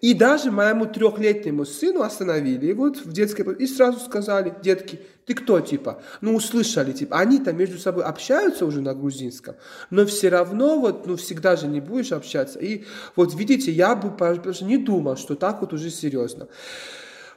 [0.00, 5.60] И даже моему трехлетнему сыну остановили, вот в детской, и сразу сказали, детки, ты кто,
[5.60, 6.02] типа?
[6.20, 9.54] Ну, услышали, типа, они-то между собой общаются уже на грузинском,
[9.90, 12.58] но все равно, вот, ну, всегда же не будешь общаться.
[12.58, 12.84] И
[13.16, 16.48] вот, видите, я бы просто не думал, что так вот уже серьезно.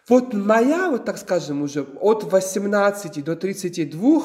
[0.07, 4.23] Вот моя, вот так скажем, уже от 18 до 32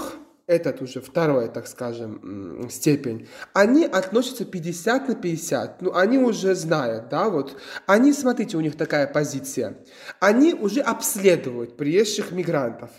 [0.51, 5.82] этот уже второй, так скажем, степень, они относятся 50 на 50.
[5.82, 7.57] Ну, они уже знают, да, вот.
[7.86, 9.76] Они, смотрите, у них такая позиция.
[10.18, 12.90] Они уже обследуют приезжих мигрантов.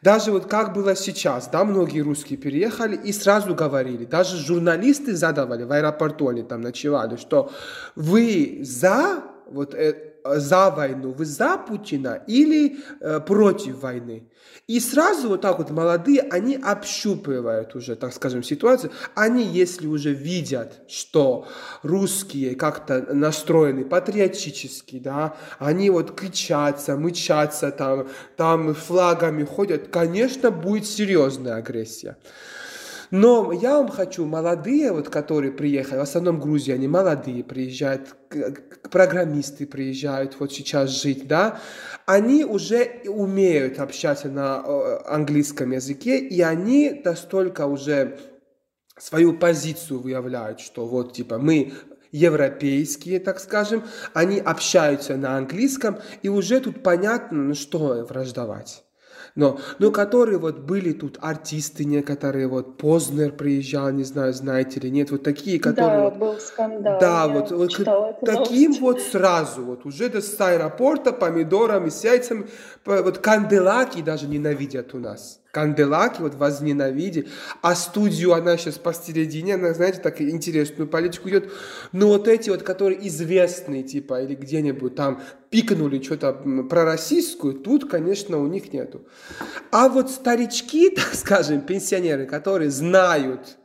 [0.00, 5.64] Даже вот как было сейчас, да, многие русские переехали и сразу говорили, даже журналисты задавали
[5.64, 7.50] в аэропорту, они там ночевали, что
[7.94, 9.92] вы за вот э,
[10.36, 14.28] за войну, вы за Путина или э, против войны.
[14.66, 18.92] И сразу вот так вот молодые, они общупывают уже, так скажем, ситуацию.
[19.14, 21.46] Они, если уже видят, что
[21.82, 30.86] русские как-то настроены патриотически, да, они вот кричатся, мычатся, там, там флагами ходят, конечно, будет
[30.86, 32.16] серьезная агрессия.
[33.10, 38.14] Но я вам хочу, молодые, вот, которые приехали, в основном Грузии, они молодые, приезжают,
[38.90, 41.60] программисты приезжают вот сейчас жить, да,
[42.06, 44.64] они уже умеют общаться на
[45.06, 48.18] английском языке, и они настолько уже
[48.98, 51.72] свою позицию выявляют, что вот типа мы
[52.12, 53.84] европейские, так скажем,
[54.14, 58.85] они общаются на английском, и уже тут понятно, ну что враждовать
[59.34, 64.88] но, но которые вот были тут артисты некоторые, вот Познер приезжал, не знаю, знаете или
[64.88, 65.98] нет, вот такие, которые...
[65.98, 67.00] Да, вот, был скандал.
[67.00, 67.74] Да, вот, вот
[68.24, 68.80] таким новость.
[68.80, 72.46] вот сразу, вот уже до с аэропорта помидорами, с яйцами,
[72.84, 75.40] вот канделаки даже ненавидят у нас.
[75.56, 77.28] Канделаки вот возненавидели,
[77.62, 81.50] а студию она сейчас посередине, она, знаете, так интересную политику идет.
[81.92, 86.34] Но вот эти вот, которые известные, типа, или где-нибудь там пикнули что-то
[86.68, 89.06] про российскую, тут, конечно, у них нету.
[89.70, 93.56] А вот старички, так скажем, пенсионеры, которые знают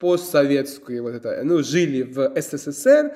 [0.00, 3.14] постсоветскую, вот это, ну, жили в СССР,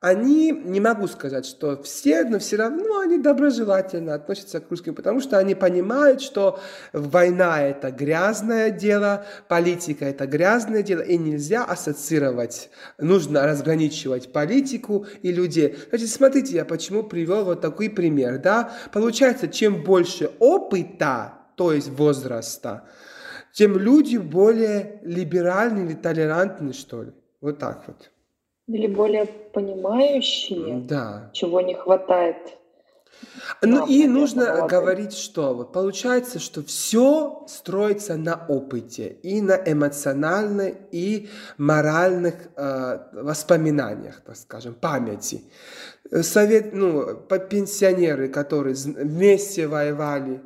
[0.00, 5.20] они, не могу сказать, что все, но все равно они доброжелательно относятся к русским, потому
[5.20, 6.58] что они понимают, что
[6.94, 15.32] война это грязное дело, политика это грязное дело, и нельзя ассоциировать, нужно разграничивать политику и
[15.32, 15.76] людей.
[15.90, 18.72] Значит, смотрите, я почему привел вот такой пример, да?
[18.92, 22.88] Получается, чем больше опыта, то есть возраста,
[23.52, 27.12] тем люди более либеральны или толерантны, что ли.
[27.42, 28.10] Вот так вот.
[28.72, 31.30] Или более понимающие, Да.
[31.32, 32.36] чего не хватает.
[33.62, 34.66] Ну нам, и нужно молодым.
[34.68, 42.98] говорить, что вот получается, что все строится на опыте и на эмоциональных и моральных э,
[43.12, 45.42] воспоминаниях, так скажем, памяти.
[46.22, 47.14] Совет, ну,
[47.50, 50.40] пенсионеры, которые вместе воевали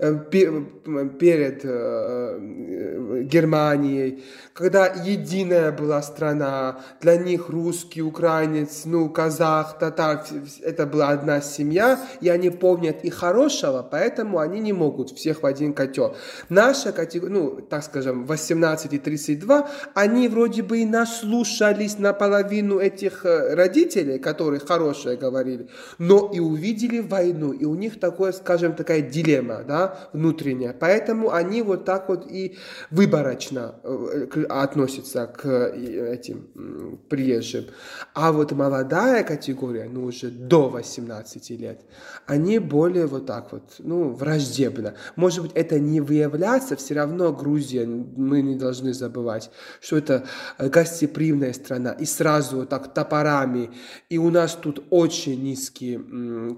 [0.00, 4.24] перед э, э, Германией,
[4.54, 10.24] когда единая была страна, для них русский, украинец, ну, казах, татар,
[10.62, 15.46] это была одна семья, и они помнят и хорошего, поэтому они не могут всех в
[15.46, 16.16] один котел.
[16.48, 23.26] Наша категория, ну, так скажем, 18 и 32, они вроде бы и наслушались наполовину этих
[23.26, 29.02] э, родителей, которые хорошее говорили, но и увидели войну, и у них такое, скажем, такая
[29.02, 30.72] дилемма, да, внутренняя.
[30.72, 32.56] Поэтому они вот так вот и
[32.90, 37.66] выборочно э, к- относятся к э, этим приезжим.
[38.14, 41.80] А вот молодая категория, ну уже до 18 лет,
[42.26, 44.94] они более вот так вот, ну, враждебно.
[45.16, 50.24] Может быть, это не выявляться, все равно Грузия, мы не должны забывать, что это
[50.58, 53.70] э, гостеприимная страна, и сразу вот так топорами,
[54.08, 55.98] и у нас тут очень низкий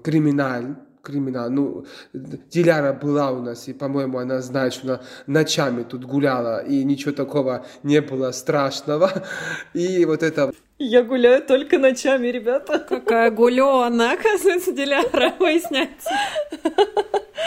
[0.03, 1.49] криминаль, криминал.
[1.51, 6.83] Ну, Диляра была у нас, и, по-моему, она знает, что она ночами тут гуляла, и
[6.83, 9.11] ничего такого не было страшного.
[9.73, 10.53] И вот это
[10.85, 12.77] Я гуляю только ночами, ребята.
[12.77, 16.09] Какая гулёна, оказывается, Диляра, выясняется.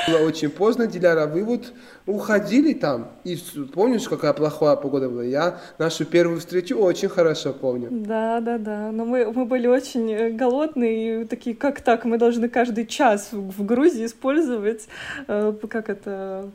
[0.09, 1.73] было очень поздно, Диляра, вы вот
[2.07, 3.37] уходили там, и
[3.75, 5.25] помнишь, какая плохая погода была?
[5.25, 7.89] Я нашу первую встречу очень хорошо помню.
[7.91, 8.93] Да, да, да.
[8.93, 12.05] Но мы, мы были очень э, голодные и такие, как так?
[12.05, 14.87] Мы должны каждый час в, в Грузии использовать,
[15.27, 16.49] э, как это,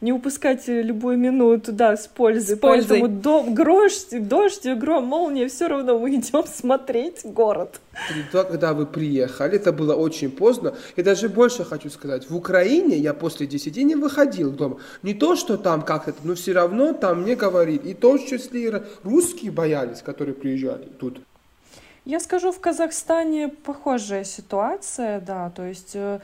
[0.00, 2.56] не упускать любую минуту, да, с пользой.
[2.56, 3.00] С пользой.
[3.00, 7.80] Поэтому до, грош, дождь, гром, молния, все равно мы идем смотреть город.
[8.10, 10.74] И то, когда вы приехали, это было очень поздно.
[10.96, 14.78] И даже больше хочу сказать, в Украине я после 10 не выходил дома.
[15.02, 17.90] Не то, что там как-то, но все равно там мне говорили.
[17.90, 21.20] И то, что если русские боялись, которые приезжали тут.
[22.04, 26.20] Я скажу, в Казахстане похожая ситуация, да, то есть э,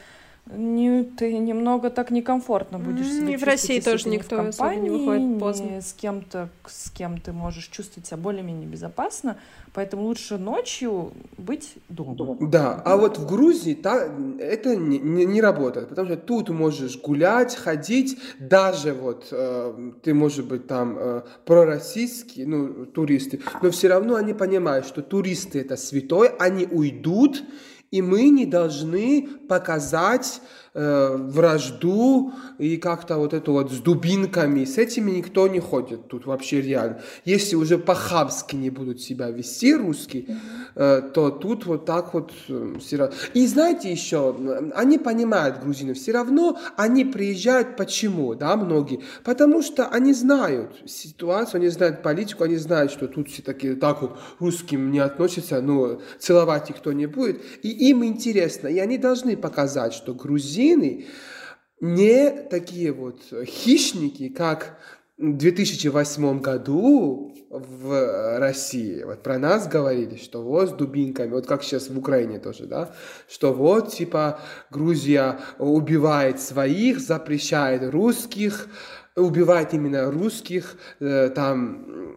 [0.48, 4.46] не, ты немного так некомфортно будешь себя и в России тоже не в никто особо
[4.46, 5.64] не компании, выходит поздно.
[5.64, 9.38] не с кем-то, с кем ты можешь чувствовать себя более-менее безопасно,
[9.74, 12.36] поэтому лучше ночью быть дома.
[12.40, 16.96] Да, а вот в Грузии та, это не, не, не работает, потому что тут можешь
[17.00, 23.88] гулять, ходить, даже вот э, ты, может быть, там э, пророссийские, ну, туристы, но все
[23.88, 27.42] равно они понимают, что туристы это святой, они уйдут,
[27.90, 30.40] и мы не должны показать
[30.76, 34.64] э, вражду и как-то вот это вот с дубинками.
[34.64, 37.00] С этими никто не ходит тут вообще реально.
[37.24, 40.38] Если уже по-хабски не будут себя вести русские,
[40.74, 43.14] э, то тут вот так вот э, все равно.
[43.34, 44.36] И знаете еще,
[44.74, 49.00] они понимают грузины, все равно они приезжают, почему, да, многие?
[49.24, 54.02] Потому что они знают ситуацию, они знают политику, они знают, что тут все такие, так
[54.02, 57.42] вот, русским не относятся, ну, целовать их кто не будет.
[57.62, 60.14] И им интересно, и они должны показать, что
[60.66, 61.06] грузины
[61.80, 64.78] не такие вот хищники, как
[65.18, 69.02] в 2008 году в России.
[69.02, 72.94] Вот про нас говорили, что вот с дубинками, вот как сейчас в Украине тоже, да,
[73.28, 74.40] что вот типа
[74.70, 78.68] Грузия убивает своих, запрещает русских,
[79.16, 82.14] убивать именно русских, э, там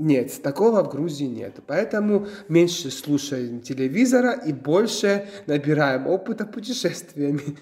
[0.00, 1.60] нет, такого в Грузии нет.
[1.66, 7.56] Поэтому меньше слушаем телевизора и больше набираем опыта путешествиями.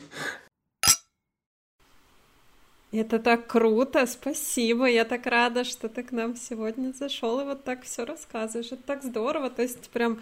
[2.91, 4.87] Это так круто, спасибо.
[4.87, 8.73] Я так рада, что ты к нам сегодня зашел и вот так все рассказываешь.
[8.73, 9.51] Это так здорово.
[9.51, 10.21] То есть прям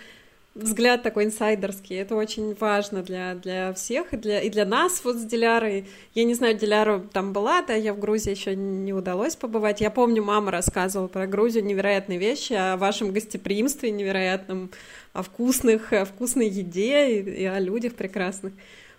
[0.57, 1.97] взгляд такой инсайдерский.
[1.97, 5.87] Это очень важно для, для всех и для, и для нас вот с Дилярой.
[6.15, 9.81] Я не знаю, Диляра там была, да, я в Грузии еще не удалось побывать.
[9.81, 14.71] Я помню, мама рассказывала про Грузию невероятные вещи, о вашем гостеприимстве невероятном,
[15.13, 18.53] о вкусных, о вкусной еде и, и о людях прекрасных.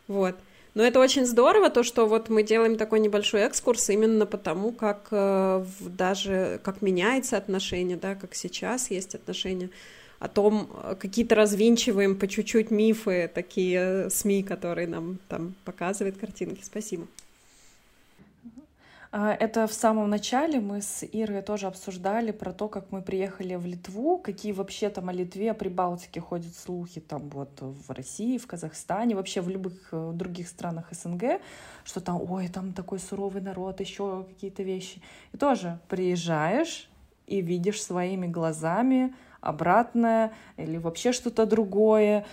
[0.08, 0.36] Вот.
[0.76, 5.08] Но это очень здорово, то, что вот мы делаем такой небольшой экскурс именно потому, как
[5.10, 9.72] э, даже как меняется отношение, да, как сейчас есть отношения
[10.20, 16.62] о том, какие-то развинчиваем по чуть-чуть мифы, такие СМИ, которые нам там показывают картинки.
[16.64, 17.08] Спасибо.
[19.12, 23.56] А, это в самом начале мы с Ирой тоже обсуждали про то, как мы приехали
[23.56, 28.38] в Литву, какие вообще там о Литве, о Прибалтике ходят слухи там вот в России,
[28.38, 31.40] в Казахстане, вообще в любых э, других странах СНГ,
[31.86, 35.02] что там, ой, там такой суровый народ, еще какие-то вещи.
[35.34, 36.90] И тоже приезжаешь
[37.28, 42.26] и видишь своими глазами, обратное или вообще что-то другое,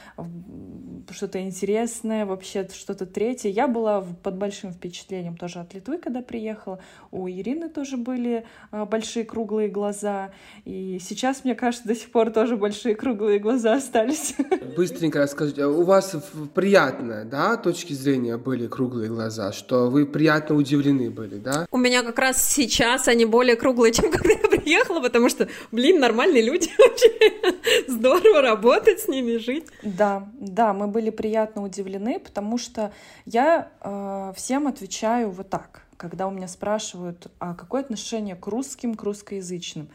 [1.11, 3.51] что-то интересное, вообще что-то третье.
[3.51, 6.81] Я была под большим впечатлением тоже от Литвы, когда приехала.
[7.11, 10.33] У Ирины тоже были а, большие круглые глаза.
[10.65, 14.35] И сейчас, мне кажется, до сих пор тоже большие круглые глаза остались.
[14.77, 16.17] Быстренько расскажите, а у вас
[16.55, 21.67] приятно, да, точки зрения были круглые глаза, что вы приятно удивлены были, да?
[21.71, 26.01] У меня как раз сейчас они более круглые, чем когда я приехала, потому что, блин,
[26.01, 26.71] нормальные люди
[27.89, 29.67] здорово работать с ними, жить.
[29.83, 32.93] Да, да, мы были приятно удивлены, потому что
[33.27, 38.95] я э, всем отвечаю вот так, когда у меня спрашивают, а какое отношение к русским,
[38.95, 39.89] к русскоязычным.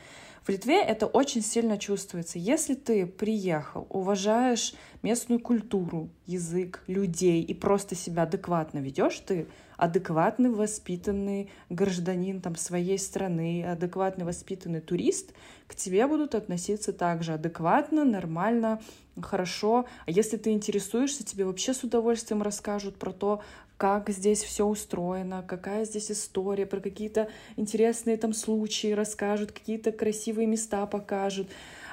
[0.49, 2.39] В Литве это очень сильно чувствуется.
[2.39, 4.73] Если ты приехал, уважаешь
[5.03, 9.45] местную культуру, язык, людей и просто себя адекватно ведешь, ты
[9.77, 15.33] адекватный, воспитанный гражданин там, своей страны, адекватный, воспитанный турист,
[15.67, 18.81] к тебе будут относиться также адекватно, нормально,
[19.21, 19.85] хорошо.
[20.07, 23.43] А если ты интересуешься, тебе вообще с удовольствием расскажут про то,
[23.79, 30.47] как здесь все устроено, какая здесь история, про какие-то интересные там случаи расскажут, какие-то красивые
[30.47, 31.47] места покажут.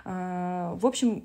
[0.04, 1.22] А, в общем,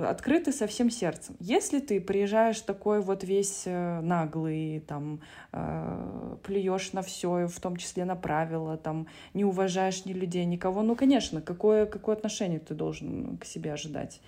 [0.00, 1.34] открыты со всем сердцем.
[1.40, 5.20] Если ты приезжаешь такой вот весь э, наглый, там,
[5.52, 10.82] э, плюешь на все, в том числе на правила, там, не уважаешь ни людей, никого,
[10.82, 14.20] ну, конечно, какое, какое отношение ты должен к себе ожидать?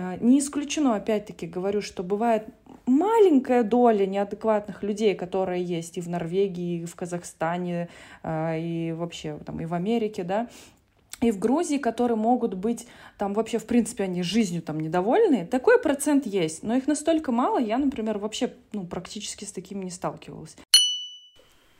[0.00, 2.46] А, не исключено, опять-таки говорю, что бывает
[2.86, 7.88] маленькая доля неадекватных людей, которые есть и в Норвегии, и в Казахстане,
[8.22, 10.48] а, и вообще там и в Америке, да,
[11.20, 12.86] и в Грузии, которые могут быть
[13.18, 15.44] там вообще, в принципе, они жизнью там недовольны.
[15.46, 19.90] Такой процент есть, но их настолько мало, я, например, вообще ну, практически с такими не
[19.90, 20.56] сталкивалась.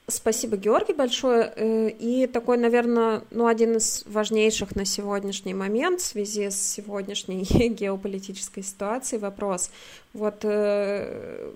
[0.09, 1.53] Спасибо, Георгий, большое.
[1.55, 7.43] Э, и такой, наверное, ну, один из важнейших на сегодняшний момент в связи с сегодняшней
[7.69, 9.71] геополитической ситуацией вопрос.
[10.15, 11.53] Вот э,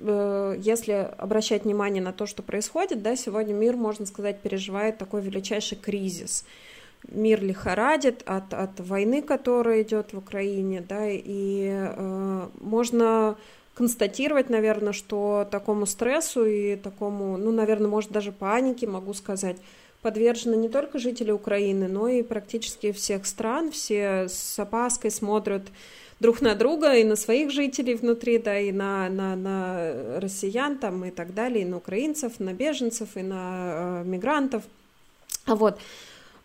[0.00, 5.22] э, если обращать внимание на то, что происходит, да, сегодня мир, можно сказать, переживает такой
[5.22, 6.44] величайший кризис–
[7.08, 13.36] мир лихорадит от, от войны, которая идет в Украине, да, и э, можно
[13.80, 19.56] констатировать, наверное, что такому стрессу и такому, ну, наверное, может даже панике, могу сказать,
[20.02, 23.70] подвержены не только жители Украины, но и практически всех стран.
[23.70, 25.62] Все с опаской смотрят
[26.20, 31.06] друг на друга и на своих жителей внутри, да, и на, на, на россиян там
[31.06, 34.62] и так далее, и на украинцев, на беженцев, и на э, мигрантов.
[35.46, 35.80] А вот,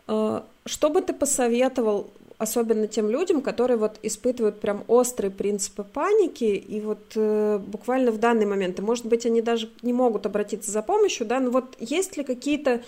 [0.07, 6.43] э, что бы ты посоветовал особенно тем людям, которые вот испытывают прям острые принципы паники,
[6.43, 10.71] и вот э, буквально в данный момент, и может быть, они даже не могут обратиться
[10.71, 12.81] за помощью, да, но вот есть ли какие-то,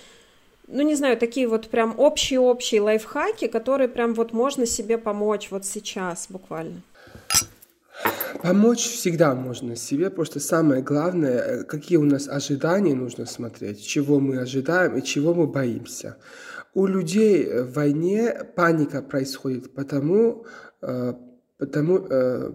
[0.68, 5.66] ну, не знаю, такие вот прям общие-общие лайфхаки, которые прям вот можно себе помочь вот
[5.66, 6.82] сейчас буквально?
[8.44, 14.20] Помочь всегда можно себе, просто самое главное, э, какие у нас ожидания нужно смотреть, чего
[14.20, 16.18] мы ожидаем и чего мы боимся.
[16.78, 20.46] У людей в войне паника происходит потому,
[20.84, 21.14] э,
[21.58, 22.52] потому, э,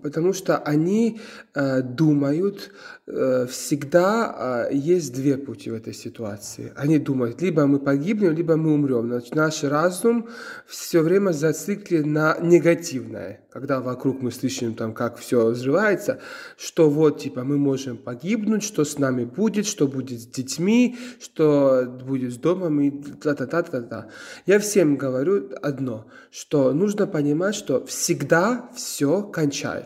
[0.00, 1.20] потому что они
[1.54, 2.70] э, думают,
[3.06, 6.72] э, всегда э, есть две пути в этой ситуации.
[6.76, 9.06] Они думают, либо мы погибнем, либо мы умрем.
[9.06, 10.28] Значит, наш разум
[10.66, 13.40] все время зациклен на негативное.
[13.50, 16.20] Когда вокруг мы слышим, там, как все взрывается,
[16.58, 21.86] что вот, типа, мы можем погибнуть, что с нами будет, что будет с детьми, что
[21.86, 24.08] будет с домом и та-та-та-та-та.
[24.44, 29.85] Я всем говорю одно, что нужно понимать, что всегда все кончается.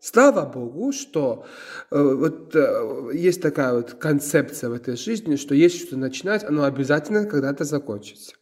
[0.00, 1.46] Слава Богу, что
[1.90, 6.64] э, вот э, есть такая вот концепция в этой жизни, что есть что начинать, оно
[6.64, 8.34] обязательно когда-то закончится.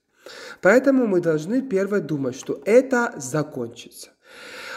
[0.60, 4.10] Поэтому мы должны первое думать, что это закончится.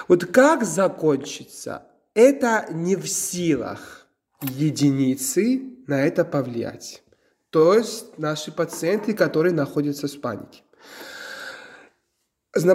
[0.08, 4.08] Вот как закончится, это не в силах
[4.42, 7.04] единицы на это повлиять.
[7.50, 10.62] То есть наши пациенты, которые находятся в панике.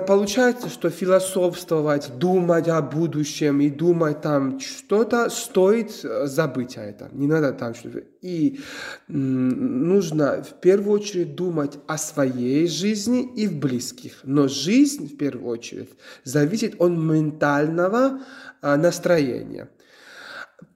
[0.06, 7.08] Получается, что философствовать, думать о будущем и думать там что-то, стоит э, забыть о этом.
[7.18, 8.02] Не надо там что-то.
[8.20, 8.60] И
[9.08, 14.20] нужно в первую очередь думать о своей жизни и в близких.
[14.22, 15.88] Но жизнь в первую очередь
[16.24, 18.20] зависит от ментального
[18.60, 19.70] а, настроения.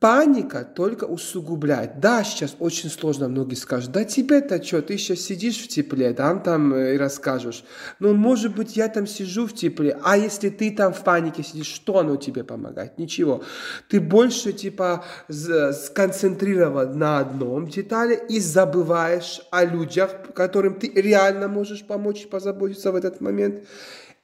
[0.05, 1.99] Паника только усугубляет.
[1.99, 6.43] Да, сейчас очень сложно, многие скажут, да тебе-то что, ты сейчас сидишь в тепле, там,
[6.43, 7.65] там э, и расскажешь.
[8.01, 11.69] Но может быть я там сижу в тепле, а если ты там в панике сидишь,
[11.69, 12.99] что оно тебе помогает?
[12.99, 13.45] Ничего.
[13.89, 21.83] Ты больше типа сконцентрирован на одном детали и забываешь о людях, которым ты реально можешь
[21.83, 23.65] помочь и позаботиться в этот момент.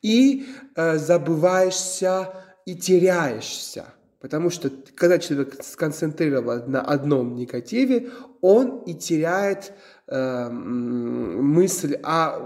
[0.03, 2.29] И э, забываешься
[2.67, 3.87] и теряешься.
[4.21, 8.11] Потому что когда человек сконцентрирован на одном негативе,
[8.43, 9.73] он и теряет
[10.09, 12.39] э, мысль о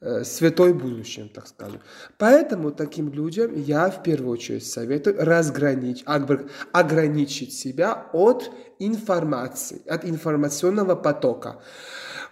[0.00, 1.80] э, святой будущем, так скажем.
[2.16, 6.06] Поэтому таким людям я в первую очередь советую разграничить,
[6.72, 11.60] ограничить себя от информации, от информационного потока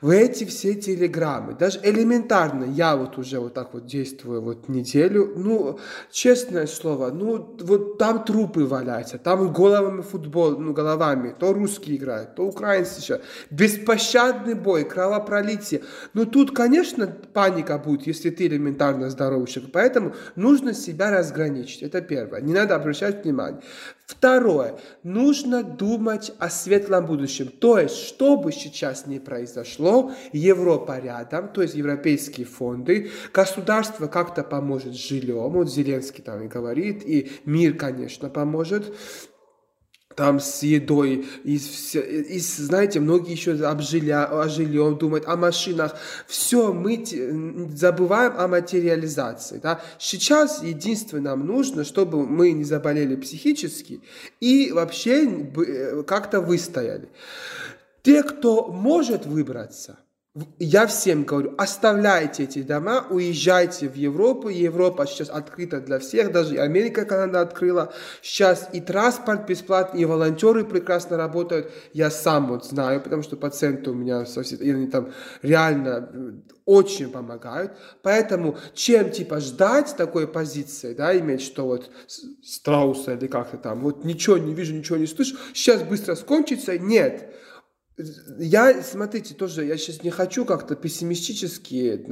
[0.05, 5.33] в эти все телеграммы, даже элементарно, я вот уже вот так вот действую вот неделю,
[5.35, 5.79] ну,
[6.11, 12.35] честное слово, ну, вот там трупы валяются, там головами футбол, ну, головами, то русские играют,
[12.35, 15.81] то украинцы еще, беспощадный бой, кровопролитие,
[16.13, 22.03] ну, тут, конечно, паника будет, если ты элементарно здоровый человек, поэтому нужно себя разграничить, это
[22.03, 23.63] первое, не надо обращать внимание.
[24.07, 31.49] Второе, нужно думать о светлом будущем, то есть, что бы сейчас ни произошло, Европа рядом,
[31.49, 37.79] то есть европейские фонды, государство как-то поможет жильем, вот Зеленский там и говорит, и мир,
[37.79, 38.95] конечно, поможет,
[40.17, 45.97] там с едой, и, и знаете, многие еще об, жиля, о жилье думают, о машинах.
[46.27, 47.05] Все, мы
[47.75, 49.59] забываем о материализации.
[49.59, 49.81] Да?
[49.99, 54.03] Сейчас единственное нам нужно, чтобы мы не заболели психически
[54.41, 57.09] и вообще э, как-то выстояли.
[58.03, 59.99] Те, кто может выбраться,
[60.59, 64.49] я всем говорю, оставляйте эти дома, уезжайте в Европу.
[64.49, 67.93] Европа сейчас открыта для всех, даже Америка, Канада открыла.
[68.21, 71.71] Сейчас и транспорт бесплатный, и волонтеры прекрасно работают.
[71.93, 75.13] Я сам вот знаю, потому что пациенты у меня совсем, они там
[75.43, 76.33] реально э,
[76.65, 77.75] очень помогают.
[78.03, 81.93] Поэтому чем типа ждать такой позиции, да, иметь, что вот
[82.43, 87.31] страуса или как-то там, вот ничего не вижу, ничего не слышу, сейчас быстро скончится, нет
[88.39, 92.05] я, смотрите, тоже, я сейчас не хочу как-то пессимистически,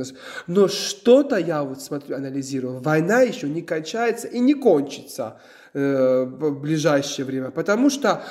[0.46, 2.80] но что-то я вот смотрю, анализирую.
[2.80, 5.40] Война еще не кончается и не кончится
[5.74, 8.22] э, в ближайшее время, потому что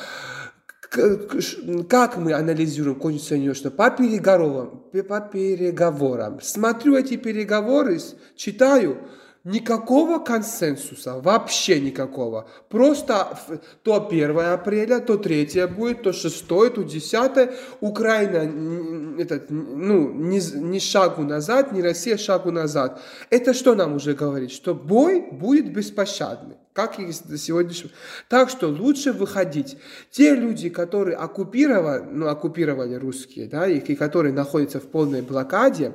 [1.87, 6.41] как мы анализируем, кончится не что по переговорам, по переговорам.
[6.41, 7.99] Смотрю эти переговоры,
[8.35, 8.97] читаю,
[9.43, 12.47] Никакого консенсуса, вообще никакого.
[12.69, 13.39] Просто
[13.81, 17.49] то 1 апреля, то 3 будет, то 6, то 10.
[17.79, 23.01] Украина этот, ну, ни, ни шагу назад, ни Россия шагу назад.
[23.31, 24.51] Это что нам уже говорит?
[24.51, 27.91] Что бой будет беспощадный как и сегодняшнего.
[28.29, 29.77] Так что лучше выходить.
[30.09, 35.91] Те люди, которые оккупировали, ну, оккупировали русские, да, и, и которые находятся в полной блокаде,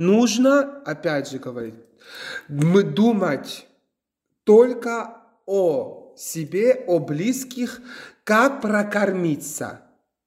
[0.00, 1.74] нужно, опять же говорить,
[2.48, 3.66] мы думать
[4.44, 7.80] только о себе, о близких,
[8.24, 9.82] как прокормиться.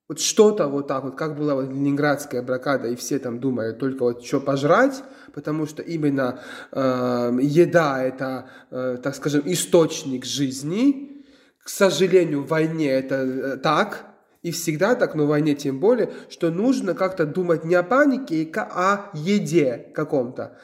[0.08, 4.04] Вот что-то вот так вот, как была вот ленинградская блокада, и все там думают только
[4.04, 5.04] вот что пожрать,
[5.34, 11.26] потому что именно э, еда это, э, так скажем, источник жизни.
[11.64, 14.13] К сожалению, в войне это э, так,
[14.44, 19.12] и всегда так, в войне тем более, что нужно как-то думать не о панике, а
[19.14, 20.58] о еде каком-то.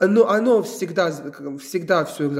[0.00, 1.10] но оно всегда,
[1.58, 2.30] всегда все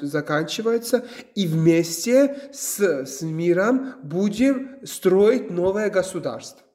[0.00, 6.67] заканчивается, и вместе с, с миром будем строить новое государство.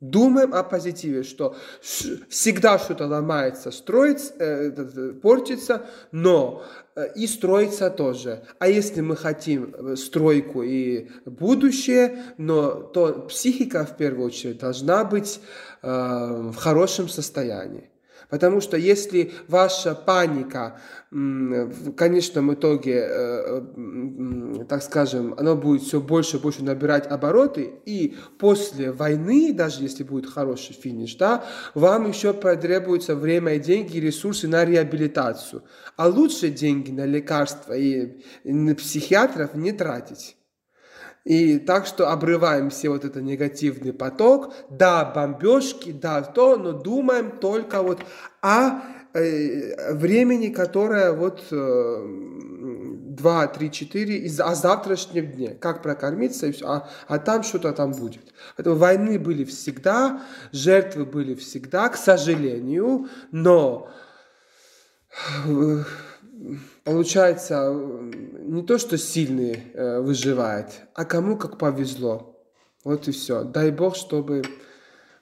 [0.00, 6.62] Думаем о позитиве, что всегда что-то ломается, строится, э, портится, но
[6.94, 8.42] э, и строится тоже.
[8.58, 15.04] А если мы хотим э, стройку и будущее, но то психика в первую очередь должна
[15.04, 15.38] быть
[15.82, 17.89] э, в хорошем состоянии.
[18.30, 23.62] Потому что если ваша паника в конечном итоге, э,
[24.68, 30.04] так скажем, она будет все больше и больше набирать обороты, и после войны, даже если
[30.04, 35.62] будет хороший финиш, да, вам еще потребуется время и деньги, и ресурсы на реабилитацию.
[35.96, 40.36] А лучше деньги на лекарства и на психиатров не тратить.
[41.24, 44.54] И так что обрываем все вот этот негативный поток.
[44.70, 48.00] Да, бомбежки, да, то, но думаем только вот
[48.40, 48.80] о
[49.12, 52.30] э, времени, которое вот э,
[53.20, 55.50] 2, 3, 4, и о завтрашнем дне.
[55.50, 58.32] Как прокормиться, и все, а, а там что-то там будет.
[58.56, 63.90] Поэтому войны были всегда, жертвы были всегда, к сожалению, но
[65.46, 65.82] э,
[66.84, 72.40] получается, не то, что сильный э, выживает, а кому как повезло.
[72.84, 73.44] Вот и все.
[73.44, 74.42] Дай Бог, чтобы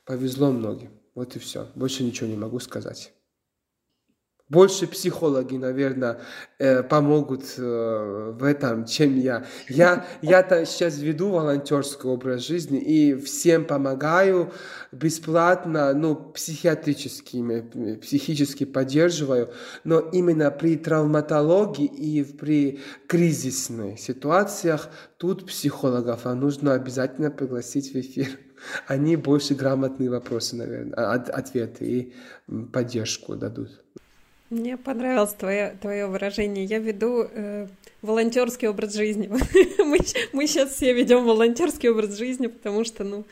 [0.05, 0.91] повезло многим.
[1.15, 1.69] Вот и все.
[1.75, 3.13] Больше ничего не могу сказать.
[4.49, 6.21] Больше психологи, наверное,
[6.59, 9.45] э, помогут э, в этом, чем я.
[9.69, 14.51] Я я-то сейчас веду волонтерский образ жизни и всем помогаю
[14.91, 19.51] бесплатно, ну, психиатрически, психически поддерживаю,
[19.85, 24.89] но именно при травматологии и при кризисных ситуациях
[25.19, 28.29] тут психологов а нужно обязательно пригласить в эфир.
[28.87, 32.13] Они больше грамотные вопросы, наверное, а, ответы и
[32.73, 33.85] поддержку дадут.
[34.51, 36.65] Мне понравилось твое, твое выражение.
[36.65, 37.67] Я веду э,
[38.01, 39.29] волонтерский образ жизни.
[39.79, 39.99] мы,
[40.33, 43.25] мы сейчас все ведем волонтерский образ жизни, потому что, ну,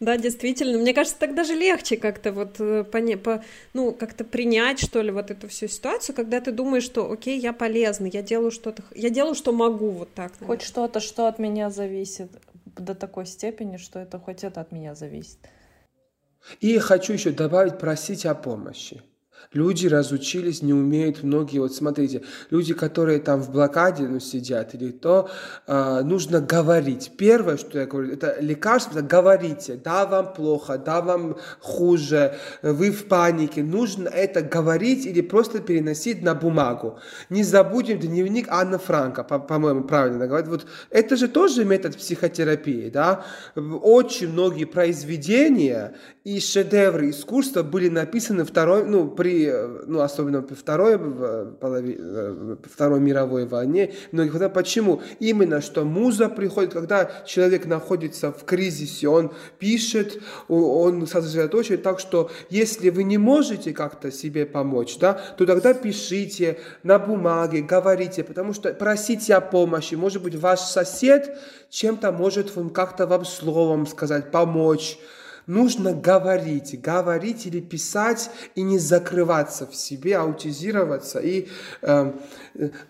[0.00, 0.78] да, действительно.
[0.78, 5.10] Мне кажется, так даже легче как-то вот э, по, по, ну, как-то принять, что ли,
[5.10, 9.08] вот эту всю ситуацию, когда ты думаешь, что, окей, я полезный, я делаю что-то, я
[9.08, 10.32] делаю, что могу, вот так.
[10.32, 10.46] Наверное.
[10.46, 12.30] Хоть что-то, что от меня зависит
[12.76, 15.38] до такой степени, что это хоть это от меня зависит.
[16.60, 19.02] И хочу еще добавить, просить о помощи.
[19.52, 21.58] Люди разучились, не умеют многие.
[21.58, 25.28] Вот смотрите, люди, которые там в блокаде ну, сидят или то,
[25.66, 27.12] э, нужно говорить.
[27.16, 29.80] Первое, что я говорю, это лекарство, это говорите.
[29.82, 33.62] Да, вам плохо, да, вам хуже, вы в панике.
[33.62, 36.98] Нужно это говорить или просто переносить на бумагу.
[37.28, 40.48] Не забудем дневник Анны Франка, по- по-моему, правильно говорить.
[40.48, 43.24] Вот это же тоже метод психотерапии, да.
[43.56, 49.29] Очень многие произведения и шедевры искусства были написаны второй, ну, при,
[49.86, 53.92] ну, особенно при второй, половине, э, второй мировой войне.
[54.12, 55.02] Многих, почему?
[55.18, 62.30] Именно, что муза приходит, когда человек находится в кризисе, он пишет, он сосредоточен, так что
[62.48, 68.52] если вы не можете как-то себе помочь, да, то тогда пишите на бумаге, говорите, потому
[68.52, 69.94] что просите о помощи.
[69.94, 71.36] Может быть, ваш сосед
[71.70, 74.98] чем-то может вам как-то вам словом сказать, помочь,
[75.50, 81.48] нужно говорить, говорить или писать и не закрываться в себе, аутизироваться и,
[81.82, 82.12] э,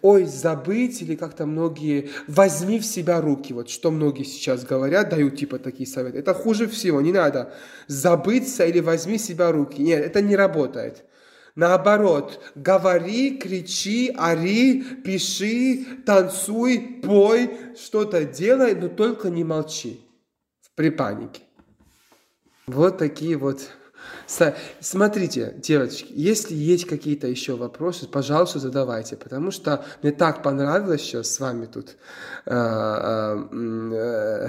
[0.03, 5.37] ой, забыть или как-то многие, возьми в себя руки, вот что многие сейчас говорят, дают
[5.37, 6.19] типа такие советы.
[6.19, 7.53] Это хуже всего, не надо
[7.87, 9.81] забыться или возьми себя руки.
[9.83, 11.05] Нет, это не работает.
[11.57, 17.51] Наоборот, говори, кричи, ори, пиши, танцуй, пой,
[17.83, 20.01] что-то делай, но только не молчи
[20.77, 21.43] при панике.
[22.71, 23.69] Вот такие вот.
[24.81, 31.35] Смотрите, девочки, если есть какие-то еще вопросы, пожалуйста, задавайте, потому что мне так понравилось сейчас
[31.35, 31.97] с вами тут.
[32.47, 34.49] Э, э,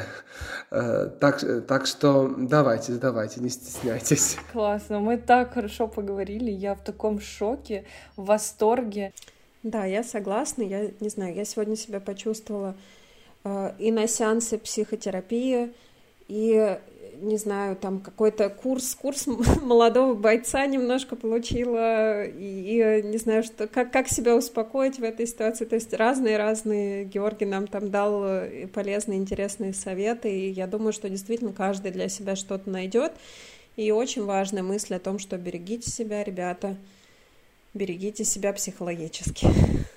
[0.69, 4.37] э, так, так что давайте, задавайте, не стесняйтесь.
[4.53, 7.83] Классно, мы так хорошо поговорили, я в таком шоке,
[8.15, 9.13] в восторге.
[9.63, 12.75] Да, я согласна, я не знаю, я сегодня себя почувствовала
[13.79, 15.73] и на сеансе психотерапии,
[16.27, 16.77] и
[17.21, 19.27] не знаю, там какой-то курс, курс
[19.61, 25.27] молодого бойца немножко получила, и, и не знаю, что, как, как себя успокоить в этой
[25.27, 25.65] ситуации.
[25.65, 31.09] То есть разные-разные, Георгий нам там дал э, полезные, интересные советы, и я думаю, что
[31.09, 33.13] действительно каждый для себя что-то найдет.
[33.77, 36.75] И очень важная мысль о том, что берегите себя, ребята,
[37.73, 39.47] берегите себя психологически.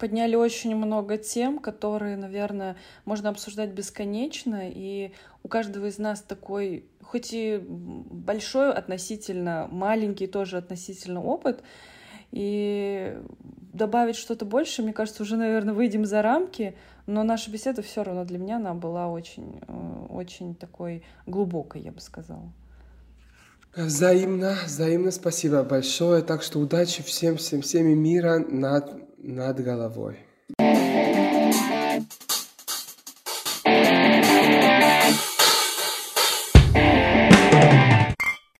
[0.00, 6.86] подняли очень много тем, которые, наверное, можно обсуждать бесконечно, и у каждого из нас такой,
[7.02, 11.62] хоть и большой относительно, маленький тоже относительно опыт,
[12.32, 13.14] и
[13.74, 16.76] добавить что-то больше, мне кажется, уже, наверное, выйдем за рамки,
[17.06, 21.92] но наша беседа все равно для меня она была очень, э, очень такой глубокой, я
[21.92, 22.52] бы сказала.
[23.76, 26.22] Взаимно, взаимно спасибо большое.
[26.22, 30.17] Так что удачи всем, всем, всеми мира над, над головой.